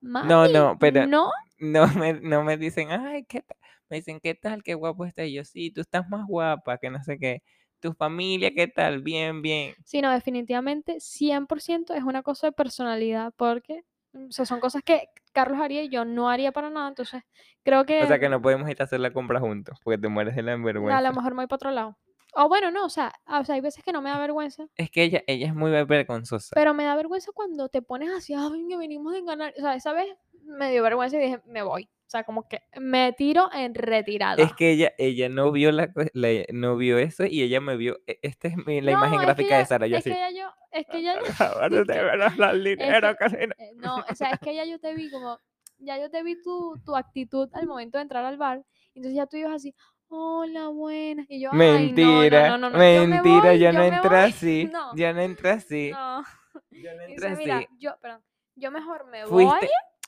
No, 0.00 0.46
Mami, 0.46 0.52
no, 0.52 0.76
pero 0.78 1.06
no, 1.06 1.30
no 1.58 1.86
me, 1.94 2.14
no 2.14 2.42
me 2.44 2.56
dicen, 2.56 2.90
ay, 2.90 3.24
¿qué 3.24 3.42
tal? 3.42 3.56
Me 3.88 3.96
dicen, 3.98 4.20
¿qué 4.20 4.34
tal? 4.34 4.62
Qué 4.62 4.74
guapo 4.74 5.04
estás. 5.04 5.26
Y 5.26 5.34
yo, 5.34 5.44
sí, 5.44 5.70
tú 5.70 5.80
estás 5.82 6.08
más 6.08 6.26
guapa, 6.26 6.78
que 6.78 6.90
no 6.90 7.02
sé 7.02 7.18
qué. 7.18 7.42
Tu 7.80 7.92
familia, 7.92 8.50
¿qué 8.54 8.66
tal? 8.68 9.02
Bien, 9.02 9.42
bien. 9.42 9.74
Sí, 9.84 10.00
no, 10.00 10.10
definitivamente 10.12 10.98
100% 11.00 11.94
es 11.94 12.02
una 12.02 12.22
cosa 12.22 12.48
de 12.48 12.52
personalidad 12.52 13.32
porque 13.36 13.84
o 14.14 14.32
sea, 14.32 14.46
son 14.46 14.60
cosas 14.60 14.82
que 14.84 15.08
Carlos 15.32 15.60
haría 15.60 15.82
y 15.82 15.88
yo 15.88 16.04
no 16.04 16.28
haría 16.30 16.52
para 16.52 16.70
nada, 16.70 16.88
entonces 16.88 17.22
creo 17.64 17.84
que, 17.84 18.02
O 18.02 18.06
sea 18.06 18.18
que 18.18 18.28
no 18.28 18.40
podemos 18.40 18.68
ir 18.70 18.80
a 18.80 18.84
hacer 18.84 19.00
la 19.00 19.12
compra 19.12 19.40
juntos, 19.40 19.78
porque 19.82 19.98
te 19.98 20.08
mueres 20.08 20.36
de 20.36 20.42
la 20.42 20.52
a 20.54 20.56
lo 20.56 20.64
vergüenza. 20.64 21.10
mejor 21.12 21.32
me 21.34 21.42
voy 21.42 21.46
para 21.46 21.56
otro 21.56 21.70
lado. 21.70 21.96
O 22.36 22.48
bueno, 22.48 22.70
no, 22.70 22.84
o 22.86 22.88
sea, 22.90 23.12
a- 23.26 23.40
o 23.40 23.44
sea, 23.44 23.54
hay 23.54 23.60
veces 23.60 23.84
que 23.84 23.92
no 23.92 24.02
me 24.02 24.10
da 24.10 24.18
vergüenza, 24.18 24.66
Es 24.76 24.90
que 24.90 25.04
ella, 25.04 25.22
ella 25.26 25.46
es 25.46 25.54
muy 25.54 25.70
vergonzosa. 25.70 26.54
pero 26.54 26.74
me 26.74 26.84
da 26.84 26.96
vergüenza 26.96 27.30
cuando 27.32 27.68
te 27.68 27.80
pones 27.82 28.10
así, 28.10 28.34
ay, 28.34 28.66
que 28.68 28.76
venimos 28.76 29.12
de 29.12 29.22
ganar. 29.22 29.54
O 29.56 29.60
sea, 29.60 29.74
esa 29.74 29.92
vez 29.92 30.06
me 30.42 30.70
dio 30.70 30.82
vergüenza 30.82 31.16
y 31.16 31.20
dije, 31.20 31.40
me 31.46 31.62
voy. 31.62 31.88
O 32.14 32.16
sea, 32.16 32.22
como 32.22 32.46
que 32.46 32.62
me 32.78 33.12
tiro 33.14 33.50
en 33.52 33.74
retirada. 33.74 34.40
Es 34.40 34.52
que 34.54 34.70
ella, 34.70 34.92
ella 34.98 35.28
no 35.28 35.50
vio 35.50 35.72
la, 35.72 35.92
la- 36.12 36.44
no 36.52 36.76
vio 36.76 36.96
eso 36.98 37.24
y 37.26 37.42
ella 37.42 37.60
me 37.60 37.76
vio. 37.76 37.98
e- 38.06 38.20
Esta 38.22 38.46
es 38.46 38.56
mi- 38.56 38.80
la 38.80 38.92
No, 38.92 38.98
imagen 38.98 39.20
gráfica 39.20 39.56
de 39.56 39.62
ya- 39.62 39.66
Sara. 39.66 39.86
Yo 39.88 39.96
es 39.96 40.02
así. 40.02 40.10
que 40.10 40.16
ya 40.16 40.30
yo, 40.30 40.48
es 40.70 40.86
que 40.86 41.02
ya, 41.02 41.18
Por 41.18 41.26
favor, 41.32 41.72
no 41.72 41.84
te 41.84 41.92
que- 41.92 41.98
verás 42.04 42.38
el 42.38 42.62
dinero, 42.62 43.08
que- 43.10 43.16
casi 43.16 43.36
no". 43.74 43.98
Eh, 43.98 44.02
o 44.08 44.14
sea, 44.14 44.30
es 44.30 44.38
que 44.38 44.54
ya 44.54 44.64
yo 44.64 44.78
te 44.78 44.94
vi 44.94 45.10
como, 45.10 45.40
ya 45.78 45.98
yo 45.98 46.08
te 46.08 46.22
vi 46.22 46.40
tu, 46.40 46.80
tu 46.86 46.94
actitud 46.94 47.50
al 47.52 47.66
momento 47.66 47.98
de 47.98 48.02
entrar 48.02 48.24
al 48.24 48.36
bar, 48.36 48.62
entonces 48.94 49.16
ya 49.16 49.26
tú 49.26 49.36
ibas 49.36 49.54
así, 49.54 49.74
hola, 50.06 50.68
buenas, 50.68 51.26
y 51.28 51.40
yo, 51.40 51.50
ay, 51.52 51.58
Mentira, 51.58 52.50
no, 52.50 52.58
no, 52.58 52.70
no, 52.70 52.78
no, 52.78 52.84
yo 52.94 53.00
me 53.00 53.06
mentira, 53.08 53.54
yo 53.56 53.72
no 53.72 53.80
voy". 53.80 54.30
así. 54.30 54.70
No, 54.72 54.94
Yo 54.94 55.12
no 55.14 55.20
entré 55.20 55.50
así. 55.50 55.90
no, 55.90 56.22
Yo 56.70 56.90
no 56.96 57.28
así. 57.32 57.66
yo, 57.80 57.96
perdón, 58.00 58.22
yo 58.54 58.70
mejor 58.70 59.04
me 59.08 59.24
voy. 59.24 59.58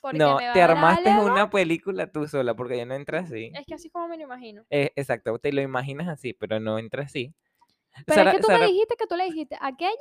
Porque 0.07 0.17
No, 0.19 0.37
me 0.37 0.47
va 0.47 0.53
te 0.53 0.61
a 0.61 0.67
dar 0.67 0.71
armaste 0.77 1.09
algo. 1.09 1.25
una 1.25 1.49
película 1.49 2.07
tú 2.11 2.27
sola, 2.27 2.55
porque 2.55 2.77
yo 2.77 2.85
no 2.85 2.95
entré 2.95 3.17
así. 3.17 3.51
es 3.53 3.65
que 3.65 3.73
así 3.75 3.89
como 3.89 4.07
me 4.07 4.17
lo 4.17 4.23
imagino, 4.23 4.63
Eh, 4.69 4.91
exacto, 4.95 5.37
te 5.39 5.51
lo 5.51 5.61
imaginas 5.61 6.07
así, 6.07 6.33
pero 6.33 6.59
no 6.59 6.77
entré 6.79 7.03
así. 7.03 7.33
pero 8.05 8.15
Sara- 8.21 8.31
es 8.31 8.35
que 8.37 8.41
tú 8.41 8.47
Sara- 8.47 8.59
me 8.59 8.67
dijiste 8.67 8.95
que 8.97 9.07
tú 9.07 9.15
le 9.15 9.25
dijiste 9.25 9.57
aquella 9.59 9.91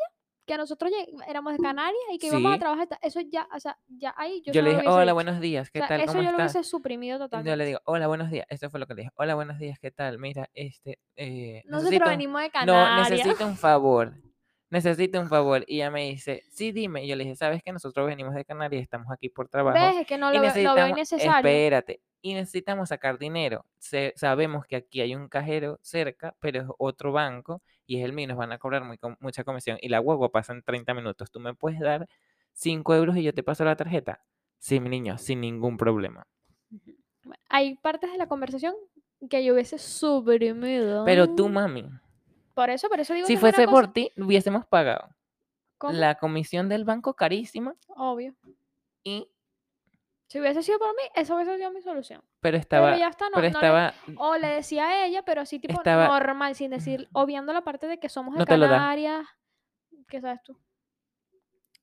que 0.46 0.56
nosotros 0.56 0.92
éramos 1.26 1.54
de 1.54 1.58
Canarias 1.58 2.00
y 2.12 2.18
que 2.18 2.28
íbamos 2.28 2.54
a 2.54 2.58
trabajar, 2.58 2.86
eso 3.02 3.20
ya, 3.20 3.48
o 3.52 3.58
sea, 3.58 3.76
ya 3.88 4.14
ahí 4.16 4.42
yo, 4.46 4.52
yo 4.52 4.62
le 4.62 4.74
lo 4.74 4.78
dije, 4.78 4.88
hola, 4.88 5.12
buenos 5.12 5.40
días, 5.40 5.70
¿qué 5.70 5.80
O 5.80 5.82
sea, 5.82 5.88
tal? 5.88 6.00
eso 6.02 6.12
¿Cómo 6.12 6.22
yo 6.22 6.30
lo 6.30 6.38
estás? 6.38 6.52
hubiese 6.54 6.70
suprimido 6.70 7.18
Yo 7.18 7.24
totalmente. 7.24 7.56
le 7.56 7.64
digo, 7.66 7.80
hola, 7.84 8.06
buenos 8.06 8.30
días. 8.30 8.46
Eso 8.48 8.70
fue 8.70 8.78
lo 8.78 8.86
que 8.86 8.94
le 8.94 9.00
dije. 9.02 9.12
Hola, 9.16 9.34
buenos 9.34 9.58
días, 9.58 9.78
¿qué 9.80 9.90
tal? 9.90 10.20
Mira, 10.20 10.48
este, 10.54 11.00
eh, 11.16 11.62
Nosotros 11.64 11.90
necesito, 11.90 12.08
venimos 12.10 12.40
de 12.42 12.46
no, 12.46 12.52
Canarias. 12.52 13.10
necesito 13.10 13.44
un 13.44 13.56
favor. 13.56 14.12
Necesito 14.76 15.18
un 15.20 15.28
favor. 15.28 15.64
Y 15.66 15.76
ella 15.76 15.90
me 15.90 16.02
dice, 16.10 16.42
sí, 16.50 16.70
dime. 16.70 17.02
Y 17.04 17.08
yo 17.08 17.16
le 17.16 17.24
dije, 17.24 17.34
¿sabes 17.36 17.62
que 17.62 17.72
nosotros 17.72 18.06
venimos 18.06 18.34
de 18.34 18.44
Canarias 18.44 18.80
y 18.80 18.82
estamos 18.82 19.10
aquí 19.10 19.30
por 19.30 19.48
trabajo? 19.48 19.78
¿Ves? 19.78 19.96
Es 20.02 20.06
que 20.06 20.18
no 20.18 20.30
y 20.30 20.36
lo, 20.36 20.42
veo- 20.42 20.62
lo 20.64 20.74
veo 20.74 20.88
innecesario. 20.88 21.32
espérate, 21.50 22.00
y 22.20 22.34
necesitamos 22.34 22.90
sacar 22.90 23.18
dinero. 23.18 23.64
Se- 23.78 24.12
sabemos 24.16 24.66
que 24.66 24.76
aquí 24.76 25.00
hay 25.00 25.14
un 25.14 25.28
cajero 25.28 25.78
cerca, 25.80 26.36
pero 26.40 26.60
es 26.60 26.66
otro 26.78 27.10
banco 27.10 27.62
y 27.86 27.98
es 28.00 28.04
el 28.04 28.12
mío, 28.12 28.24
y 28.24 28.26
nos 28.26 28.36
van 28.36 28.52
a 28.52 28.58
cobrar 28.58 28.84
muy 28.84 28.98
mucha 29.20 29.44
comisión. 29.44 29.78
Y 29.80 29.88
la 29.88 29.98
guagua 29.98 30.30
pasa 30.30 30.52
en 30.52 30.62
30 30.62 30.92
minutos. 30.92 31.30
¿Tú 31.30 31.40
me 31.40 31.54
puedes 31.54 31.80
dar 31.80 32.06
5 32.52 32.94
euros 32.94 33.16
y 33.16 33.22
yo 33.22 33.32
te 33.32 33.42
paso 33.42 33.64
la 33.64 33.76
tarjeta? 33.76 34.20
Sí, 34.58 34.78
mi 34.78 34.90
niño, 34.90 35.16
sin 35.16 35.40
ningún 35.40 35.78
problema. 35.78 36.26
Hay 37.48 37.76
partes 37.76 38.10
de 38.12 38.18
la 38.18 38.26
conversación 38.26 38.74
que 39.30 39.42
yo 39.42 39.54
hubiese 39.54 39.78
suprimido. 39.78 41.04
Pero 41.06 41.34
tú, 41.34 41.48
mami, 41.48 41.88
Por 42.56 42.70
eso, 42.70 42.88
por 42.88 42.98
eso 42.98 43.12
digo 43.14 43.26
si 43.26 43.34
que 43.34 43.38
fuese 43.40 43.66
cosa- 43.66 43.70
por 43.70 43.92
ti, 43.92 44.10
hubiésemos 44.16 44.64
pagado 44.66 45.10
¿Cómo? 45.78 45.92
la 45.92 46.14
comisión 46.16 46.68
del 46.70 46.84
banco 46.84 47.14
carísima 47.14 47.74
Obvio. 47.88 48.34
y 49.04 49.28
Si 50.28 50.40
hubiese 50.40 50.62
sido 50.64 50.78
por 50.80 50.88
mí, 50.96 51.02
esa 51.14 51.34
hubiese 51.36 51.56
sido 51.56 51.70
mi 51.70 51.82
solución. 51.82 52.20
Pero 52.40 52.56
estaba, 52.56 52.86
pero 52.88 52.98
ya 52.98 53.08
está, 53.08 53.26
no, 53.26 53.34
pero 53.36 53.50
no 53.50 53.60
le- 53.60 53.66
estaba, 53.66 53.94
O 54.16 54.36
le 54.36 54.48
decía 54.48 54.88
a 54.88 55.04
ella, 55.06 55.22
pero 55.22 55.42
así 55.42 55.60
tipo 55.60 55.74
Estaba- 55.74 56.08
normal, 56.08 56.54
sin 56.56 56.70
decir, 56.72 57.08
obviando 57.12 57.52
la 57.52 57.60
parte 57.62 57.86
de 57.86 57.98
que 58.00 58.08
somos 58.08 58.34
de 58.34 58.40
No. 58.40 58.44
Canarias. 58.46 59.24
¿Qué 60.08 60.20
sabes 60.20 60.42
tú? 60.42 60.58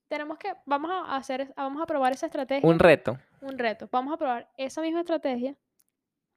Tenemos 0.09 0.37
que, 0.39 0.53
vamos 0.65 0.91
a 0.91 1.15
hacer, 1.15 1.53
vamos 1.55 1.81
a 1.81 1.85
probar 1.85 2.11
esa 2.13 2.25
estrategia. 2.25 2.67
un 2.69 2.79
reto. 2.79 3.17
un 3.41 3.57
reto. 3.57 3.87
Vamos 3.91 4.13
a 4.13 4.17
probar 4.17 4.49
esa 4.57 4.81
misma 4.81 5.01
estrategia. 5.01 5.55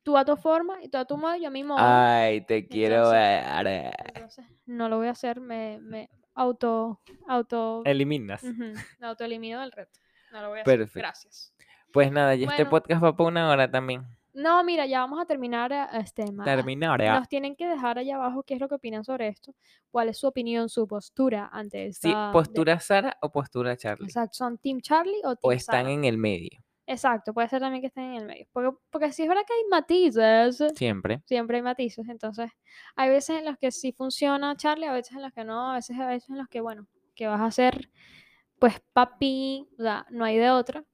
Tú 0.04 0.16
a 0.16 0.24
tu 0.24 0.36
forma 0.36 0.80
y 0.82 0.88
tú 0.88 0.98
a 0.98 1.04
tu 1.04 1.16
modo, 1.16 1.34
yo 1.36 1.48
a 1.48 1.50
mi 1.50 1.64
modo. 1.64 1.78
Ay, 1.80 2.40
te 2.42 2.68
quiero 2.68 3.10
ver. 3.10 3.42
Entonces, 4.26 4.44
no 4.66 4.88
lo 4.88 4.96
voy 4.98 5.06
a 5.08 5.12
hacer, 5.12 5.40
me, 5.40 5.78
me 5.80 6.10
auto, 6.34 7.00
auto, 7.28 7.82
Eliminas. 7.84 8.42
ujú, 8.42 8.74
me 8.98 9.06
autoelimino 9.06 9.60
del 9.60 9.72
reto. 9.72 10.00
No 10.32 10.40
lo 10.42 10.48
voy 10.48 10.58
a 10.58 10.62
hacer. 10.62 10.88
Gracias. 10.94 11.54
Pues 11.92 12.10
nada, 12.12 12.34
y 12.34 12.44
este 12.44 12.66
podcast 12.66 13.02
va 13.02 13.14
por 13.16 13.28
una 13.28 13.48
hora 13.50 13.70
también. 13.70 14.04
No, 14.34 14.62
mira, 14.64 14.84
ya 14.84 15.00
vamos 15.00 15.18
a 15.18 15.24
terminar 15.24 15.72
eh, 15.72 15.86
este 15.94 16.30
ma- 16.30 16.44
Terminar 16.44 17.00
ya. 17.00 17.18
Nos 17.18 17.28
tienen 17.28 17.56
que 17.56 17.66
dejar 17.66 17.98
allá 17.98 18.16
abajo 18.16 18.42
qué 18.42 18.52
es 18.54 18.60
lo 18.60 18.68
que 18.68 18.74
opinan 18.74 19.02
sobre 19.02 19.28
esto, 19.28 19.54
cuál 19.90 20.10
es 20.10 20.18
su 20.18 20.26
opinión, 20.26 20.68
su 20.68 20.86
postura 20.86 21.48
ante 21.50 21.86
esta. 21.86 22.08
Sí, 22.08 22.14
de- 22.14 22.32
postura 22.32 22.78
Sara 22.80 23.16
o 23.22 23.30
postura 23.32 23.76
Charlie. 23.78 24.04
Exacto, 24.06 24.34
son 24.34 24.58
Team 24.58 24.80
Charlie 24.82 25.20
o 25.24 25.36
Team 25.36 25.38
O 25.40 25.52
están 25.52 25.84
Sara. 25.84 25.90
en 25.90 26.04
el 26.04 26.18
medio. 26.18 26.62
Exacto, 26.86 27.34
puede 27.34 27.48
ser 27.48 27.60
también 27.60 27.80
que 27.80 27.88
estén 27.88 28.04
en 28.04 28.14
el 28.22 28.26
medio. 28.26 28.46
Porque, 28.52 28.76
porque 28.90 29.12
sí 29.12 29.22
es 29.22 29.28
verdad 29.28 29.42
que 29.46 29.52
hay 29.54 29.64
matices, 29.68 30.62
Siempre. 30.76 31.20
siempre 31.26 31.56
hay 31.56 31.62
matices. 31.62 32.08
Entonces, 32.08 32.50
hay 32.94 33.10
veces 33.10 33.38
en 33.40 33.44
los 33.44 33.58
que 33.58 33.72
sí 33.72 33.92
funciona 33.92 34.56
Charlie, 34.56 34.86
a 34.86 34.92
veces 34.92 35.16
en 35.16 35.22
los 35.22 35.32
que 35.32 35.44
no, 35.44 35.72
a 35.72 35.74
veces, 35.74 35.98
a 35.98 36.06
veces 36.06 36.30
en 36.30 36.38
los 36.38 36.48
que, 36.48 36.60
bueno, 36.60 36.86
que 37.16 37.26
vas 37.26 37.40
a 37.40 37.46
hacer, 37.46 37.90
pues 38.58 38.80
papi, 38.92 39.68
o 39.78 39.82
sea, 39.82 40.06
no 40.10 40.24
hay 40.24 40.38
de 40.38 40.50
otra. 40.50 40.84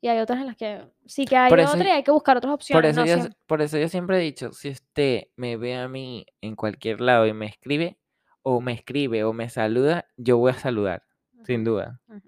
Y 0.00 0.08
hay 0.08 0.18
otras 0.18 0.40
en 0.40 0.46
las 0.46 0.56
que 0.56 0.84
sí 1.06 1.26
que 1.26 1.36
hay 1.36 1.50
Por 1.50 1.58
de 1.58 1.64
eso 1.64 1.74
otra 1.74 1.84
y 1.88 1.90
hay 1.92 2.02
que 2.02 2.10
buscar 2.10 2.36
otras 2.36 2.50
Por 2.50 2.54
opciones. 2.54 2.90
eso, 2.90 3.00
no 3.00 3.06
yo, 3.06 3.14
siempre- 3.14 3.36
por 3.46 3.62
eso 3.62 3.78
yo 3.78 3.88
siempre 3.88 4.16
he 4.16 4.20
dicho, 4.20 4.52
si 4.52 4.70
usted 4.70 5.24
me 5.36 5.56
ve 5.56 5.76
a 5.76 5.86
mí 5.86 6.26
en 6.40 6.56
cualquier 6.56 7.00
lado 7.00 7.26
y 7.26 7.32
me 7.32 7.46
escribe, 7.46 7.98
o 8.42 8.60
me 8.60 8.72
escribe 8.72 9.22
o 9.22 9.32
me 9.32 9.48
saluda, 9.48 10.06
yo 10.16 10.38
voy 10.38 10.50
a 10.50 10.54
saludar, 10.54 11.04
sin 11.44 11.60
Ujú, 11.60 11.70
duda. 11.70 12.00
ujú. 12.08 12.20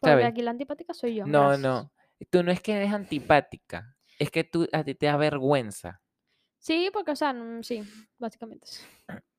Porque 0.00 0.10
¿sabes? 0.10 0.26
aquí 0.26 0.40
la 0.42 0.50
antipática 0.50 0.92
soy 0.94 1.14
yo. 1.16 1.26
No, 1.26 1.50
gracias. 1.50 1.60
no. 1.60 1.92
Tú 2.28 2.42
no 2.42 2.52
es 2.52 2.60
que 2.60 2.74
eres 2.74 2.92
antipática, 2.92 3.96
es 4.18 4.30
que 4.30 4.44
tú 4.44 4.68
a 4.72 4.84
ti 4.84 4.94
te 4.94 5.06
da 5.06 5.16
vergüenza. 5.16 6.02
Sí, 6.58 6.90
porque, 6.92 7.12
o 7.12 7.16
sea, 7.16 7.32
mm, 7.32 7.62
sí, 7.62 7.82
básicamente. 8.18 8.68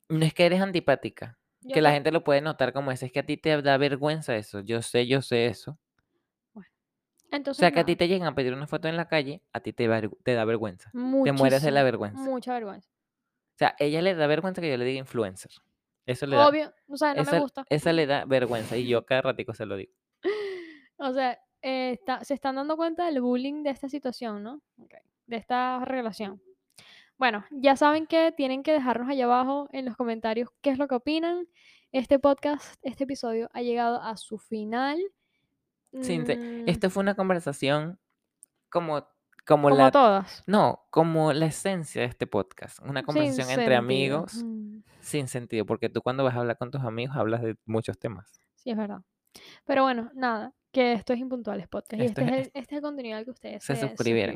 No 0.10 0.26
es 0.26 0.34
que 0.34 0.46
eres 0.46 0.60
antipática, 0.60 1.38
Yo 1.62 1.74
que 1.74 1.82
la 1.82 1.92
gente 1.92 2.12
lo 2.12 2.24
puede 2.24 2.42
notar 2.42 2.74
como 2.74 2.92
eso, 2.92 3.06
es 3.06 3.12
que 3.12 3.20
a 3.20 3.26
ti 3.26 3.38
te 3.38 3.62
da 3.62 3.78
vergüenza 3.78 4.36
eso. 4.36 4.60
Yo 4.62 4.82
sé, 4.82 5.06
yo 5.08 5.22
sé 5.22 5.46
eso. 5.46 5.78
O 6.54 6.62
Entonces, 7.32 7.60
sea, 7.60 7.72
que 7.72 7.80
a 7.80 7.86
ti 7.86 7.96
te 7.96 8.08
llegan 8.08 8.28
a 8.28 8.36
pedir 8.36 8.54
una 8.54 8.68
foto 8.68 8.88
en 8.88 8.98
la 8.98 9.08
calle, 9.08 9.42
a 9.54 9.62
ti 9.62 9.72
te, 9.72 9.88
da 9.88 10.46
vergüenza. 10.46 10.92
Te 10.92 10.98
mueres 10.98 11.62
de 11.62 11.72
la 11.72 11.82
muchísimo, 11.82 11.84
vergüenza. 11.84 12.20
Mucha 12.20 12.54
vergüenza. 12.54 12.90
O 12.90 13.58
sea, 13.58 13.76
ella 13.80 14.02
le 14.02 14.16
da 14.16 14.28
vergüenza 14.28 14.60
que 14.60 14.70
yo 14.70 14.78
le 14.78 14.84
diga 14.84 15.00
influencer. 15.00 15.52
Eso 16.06 16.26
le 16.26 16.36
da, 16.36 16.48
Obvio, 16.48 16.74
o 16.88 16.98
sea, 16.98 17.14
no 17.14 17.22
esa, 17.22 17.34
me 17.34 17.40
gusta. 17.40 17.66
esa 17.70 17.94
le 17.94 18.08
da 18.08 18.26
vergüenza 18.26 18.76
y 18.76 18.88
yo 18.88 19.06
cada 19.06 19.22
ratico 19.22 19.54
se 19.54 19.66
lo 19.66 19.78
digo. 19.78 19.94
O 21.04 21.14
sea, 21.14 21.40
eh, 21.62 21.92
está- 21.94 22.24
se 22.24 22.34
están 22.34 22.56
dando 22.56 22.76
cuenta 22.78 23.06
del 23.06 23.22
bullying 23.22 23.64
de 23.64 23.70
esta 23.70 23.90
situación, 23.90 24.44
¿no? 24.44 24.62
De 25.28 25.38
esta 25.38 25.84
relación. 25.86 26.42
Bueno, 27.18 27.46
ya 27.52 27.76
saben 27.76 28.08
que 28.08 28.32
tienen 28.32 28.64
que 28.64 28.72
dejarnos 28.74 29.08
allá 29.10 29.26
abajo 29.26 29.70
en 29.72 29.86
los 29.86 29.96
comentarios 29.96 30.50
qué 30.62 30.72
es 30.72 30.80
lo 30.80 30.88
que 30.88 30.96
opinan. 30.96 31.48
Este 31.92 32.18
podcast, 32.20 32.76
este 32.82 33.04
episodio 33.04 33.50
ha 33.54 33.62
llegado 33.62 34.02
a 34.02 34.18
su 34.18 34.38
final. 34.38 34.98
Te- 35.92 36.38
Mm, 36.38 36.68
Esto 36.70 36.90
fue 36.90 37.02
una 37.04 37.16
conversación 37.16 38.00
como, 38.70 39.06
como, 39.46 39.70
como 39.70 39.70
la... 39.72 39.92
todas. 39.92 40.42
No, 40.48 40.86
como 40.90 41.34
la 41.34 41.48
esencia 41.48 42.02
de 42.02 42.08
este 42.08 42.28
podcast. 42.28 42.80
Una 42.80 43.02
sin 43.02 43.06
conversación 43.06 43.50
entre 43.50 43.76
sentido. 43.76 43.78
amigos 43.80 44.44
Mm, 44.44 44.78
sin 45.02 45.28
sentido, 45.28 45.66
porque 45.66 45.90
tú 45.90 46.02
cuando 46.02 46.24
vas 46.24 46.36
a 46.36 46.40
hablar 46.40 46.58
con 46.58 46.72
tus 46.72 46.82
amigos 46.82 47.16
hablas 47.18 47.42
de 47.42 47.58
muchos 47.66 48.00
temas. 48.00 48.32
Sí, 48.56 48.70
es 48.72 48.78
verdad. 48.78 49.02
Pero 49.66 49.84
bueno, 49.84 50.10
nada, 50.14 50.54
que 50.72 50.94
esto 50.94 51.14
es 51.14 51.20
Impuntuales 51.20 51.68
Podcast. 51.68 52.02
Y 52.02 52.06
Esto 52.06 52.22
este, 52.22 52.34
es- 52.34 52.48
el, 52.48 52.52
este 52.54 52.60
es 52.76 52.78
el 52.78 52.82
contenido 52.82 53.18
al 53.18 53.26
que 53.26 53.32
ustedes 53.32 53.64
se 53.64 53.76
se, 53.76 53.88
suscribieron. 53.88 54.36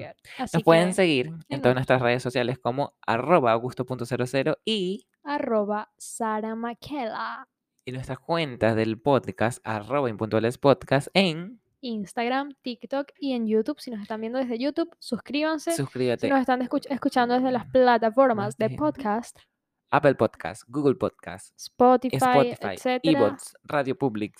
Nos 0.53 0.63
pueden 0.63 0.93
seguir 0.93 1.31
en 1.49 1.61
todas 1.61 1.75
nuestras 1.75 2.01
redes 2.01 2.21
sociales 2.21 2.59
como 2.59 2.93
arroba 3.05 3.51
augusto.00 3.53 4.57
y, 4.65 5.07
arroba 5.23 5.91
Sara 5.97 6.55
Maquela. 6.55 7.47
y 7.85 7.91
nuestras 7.91 8.19
cuentas 8.19 8.75
del 8.75 8.99
podcast 8.99 9.59
arroba 9.63 10.09
impuntuales 10.09 10.57
podcast 10.57 11.07
en 11.13 11.61
Instagram, 11.81 12.53
TikTok 12.63 13.11
y 13.19 13.33
en 13.33 13.47
YouTube. 13.47 13.79
Si 13.79 13.91
nos 13.91 14.01
están 14.01 14.19
viendo 14.21 14.39
desde 14.39 14.57
YouTube, 14.57 14.89
suscríbanse. 14.99 15.71
Si 15.71 15.77
suscríbete 15.77 16.27
nos 16.29 16.39
están 16.41 16.61
escuch- 16.61 16.87
escuchando 16.89 17.35
desde 17.35 17.51
las 17.51 17.65
plataformas 17.67 18.57
de 18.57 18.71
podcast, 18.71 19.37
Apple 19.91 20.15
Podcast, 20.15 20.63
Google 20.67 20.95
Podcast, 20.95 21.53
Spotify, 21.55 22.15
Spotify, 22.17 22.99
eBots, 23.03 23.55
Radio 23.63 23.95
Public 23.97 24.35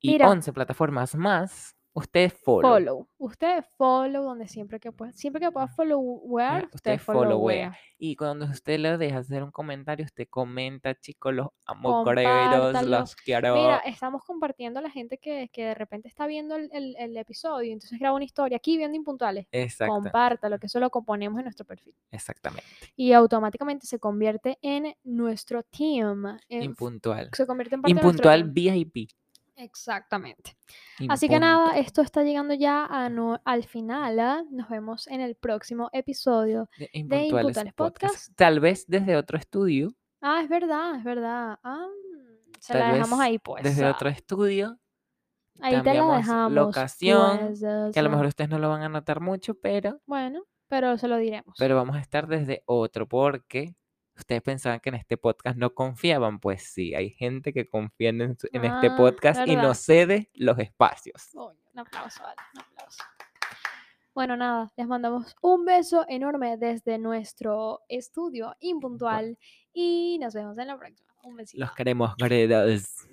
y 0.00 0.12
Mira. 0.12 0.28
11 0.30 0.52
plataformas 0.52 1.14
más, 1.14 1.76
ustedes 1.92 2.32
follow. 2.32 2.70
follow. 2.70 3.08
Usted 3.18 3.64
follow 3.76 4.22
donde 4.24 4.46
siempre 4.48 4.78
que 4.80 4.92
pueda. 4.92 5.12
Siempre 5.12 5.40
que 5.42 5.50
pueda 5.50 5.66
followear, 5.68 6.64
usted 6.72 6.94
usted 6.94 6.98
followea. 7.00 7.76
Y 7.98 8.16
cuando 8.16 8.46
usted 8.46 8.78
le 8.78 8.96
deja 8.96 9.18
hacer 9.18 9.42
un 9.42 9.50
comentario, 9.50 10.06
usted 10.06 10.26
comenta, 10.30 10.94
chicos, 10.94 11.34
los 11.34 11.48
amo, 11.66 12.04
Compártanlo. 12.04 13.00
los 13.00 13.14
quiero. 13.16 13.54
Mira, 13.56 13.78
estamos 13.78 14.24
compartiendo 14.24 14.78
a 14.78 14.82
la 14.82 14.90
gente 14.90 15.18
que, 15.18 15.50
que 15.52 15.64
de 15.66 15.74
repente 15.74 16.08
está 16.08 16.26
viendo 16.26 16.54
el, 16.56 16.70
el- 16.72 16.96
el 16.96 17.16
episodio, 17.16 17.72
entonces 17.72 17.98
graba 17.98 18.14
una 18.16 18.24
historia 18.24 18.56
aquí 18.56 18.76
viendo 18.78 18.96
Impuntuales. 18.96 19.46
Exacto, 19.52 19.92
Compártalo, 19.92 20.58
que 20.58 20.66
eso 20.66 20.80
lo 20.80 20.88
componemos 20.90 21.38
en 21.40 21.44
nuestro 21.44 21.66
perfil. 21.66 21.94
exactamente. 22.10 22.64
Y 22.96 23.12
automáticamente 23.12 23.86
se 23.86 23.98
convierte 23.98 24.58
en 24.62 24.94
nuestro 25.04 25.62
team. 25.64 26.38
en- 26.48 26.62
Impuntual. 26.62 27.28
se 27.34 27.46
convierte 27.46 27.74
en 27.74 27.82
parte 27.82 27.94
de 27.94 28.00
nuestro 28.00 28.30
Impuntual 28.32 28.54
team. 28.54 28.74
VIP. 28.94 29.10
Exactamente. 29.60 30.56
Así 31.08 31.28
que 31.28 31.38
nada, 31.38 31.76
esto 31.78 32.02
está 32.02 32.22
llegando 32.22 32.54
ya 32.54 32.86
a 32.86 33.08
no- 33.08 33.40
al 33.44 33.64
final. 33.64 34.18
¿ah? 34.20 34.42
Nos 34.50 34.68
vemos 34.68 35.06
en 35.08 35.20
el 35.20 35.34
próximo 35.36 35.90
episodio. 35.92 36.68
De 36.78 36.88
Impuntuales 36.92 37.30
Impuntuales 37.30 37.74
Podcast. 37.74 38.14
Podcast. 38.14 38.36
Tal 38.36 38.60
vez 38.60 38.84
desde 38.88 39.16
otro 39.16 39.38
estudio, 39.38 39.92
Ah, 40.22 40.40
es 40.42 40.48
verdad, 40.50 40.96
es 40.96 41.04
verdad. 41.04 41.58
Ah, 41.62 41.86
se 42.58 42.74
Tal 42.74 42.82
la 42.82 42.92
dejamos 42.94 43.20
ahí 43.20 43.38
pues. 43.38 43.62
desde 43.62 43.86
ah. 43.86 43.90
otro 43.92 44.08
estudio, 44.10 44.78
Ahí 45.62 45.80
te 45.82 45.94
la 45.94 46.16
dejamos. 46.16 46.52
locación, 46.52 47.38
pues, 47.38 47.60
que 47.94 47.98
a 48.00 48.02
lo 48.02 48.10
mejor 48.10 48.26
ustedes 48.26 48.50
no 48.50 48.58
lo 48.58 48.68
van 48.68 48.82
a 48.82 48.88
notar 48.90 49.20
mucho, 49.20 49.54
pero, 49.54 50.00
Bueno, 50.06 50.42
pero 50.68 50.96
se 50.98 51.08
lo 51.08 51.16
diremos. 51.16 51.54
pero 51.58 51.74
vamos 51.76 51.96
a 51.96 52.00
estar 52.00 52.26
desde 52.28 52.62
otro 52.66 53.08
porque 53.08 53.74
ustedes 54.20 54.42
pensaban 54.42 54.80
que 54.80 54.90
en 54.90 54.96
este 54.96 55.16
podcast 55.16 55.56
no 55.56 55.74
confiaban, 55.74 56.38
pues 56.40 56.62
sí, 56.62 56.94
hay 56.94 57.10
gente 57.10 57.52
que 57.52 57.68
confía 57.68 58.10
en, 58.10 58.20
este 58.22 58.48
Ah, 58.52 58.94
podcast 58.96 59.46
y 59.46 59.56
nos 59.56 59.78
cede 59.78 60.30
los 60.34 60.58
espacios. 60.58 61.30
Un 61.34 61.78
aplauso, 61.78 62.22
vale, 62.22 62.36
un 62.54 62.60
aplauso. 62.60 63.02
Bueno, 64.14 64.36
nada, 64.36 64.72
les 64.76 64.86
mandamos 64.86 65.36
un 65.40 65.64
beso 65.64 66.04
enorme 66.08 66.56
desde 66.56 66.98
nuestro 66.98 67.80
estudio 67.88 68.56
impuntual 68.60 69.38
y 69.72 70.18
nos 70.20 70.34
vemos 70.34 70.58
en 70.58 70.66
la 70.66 70.78
próxima. 70.78 71.08
Un 71.22 71.36
besito. 71.36 71.60
Los 71.60 71.72
queremos, 71.72 72.14
queridos. 72.16 73.06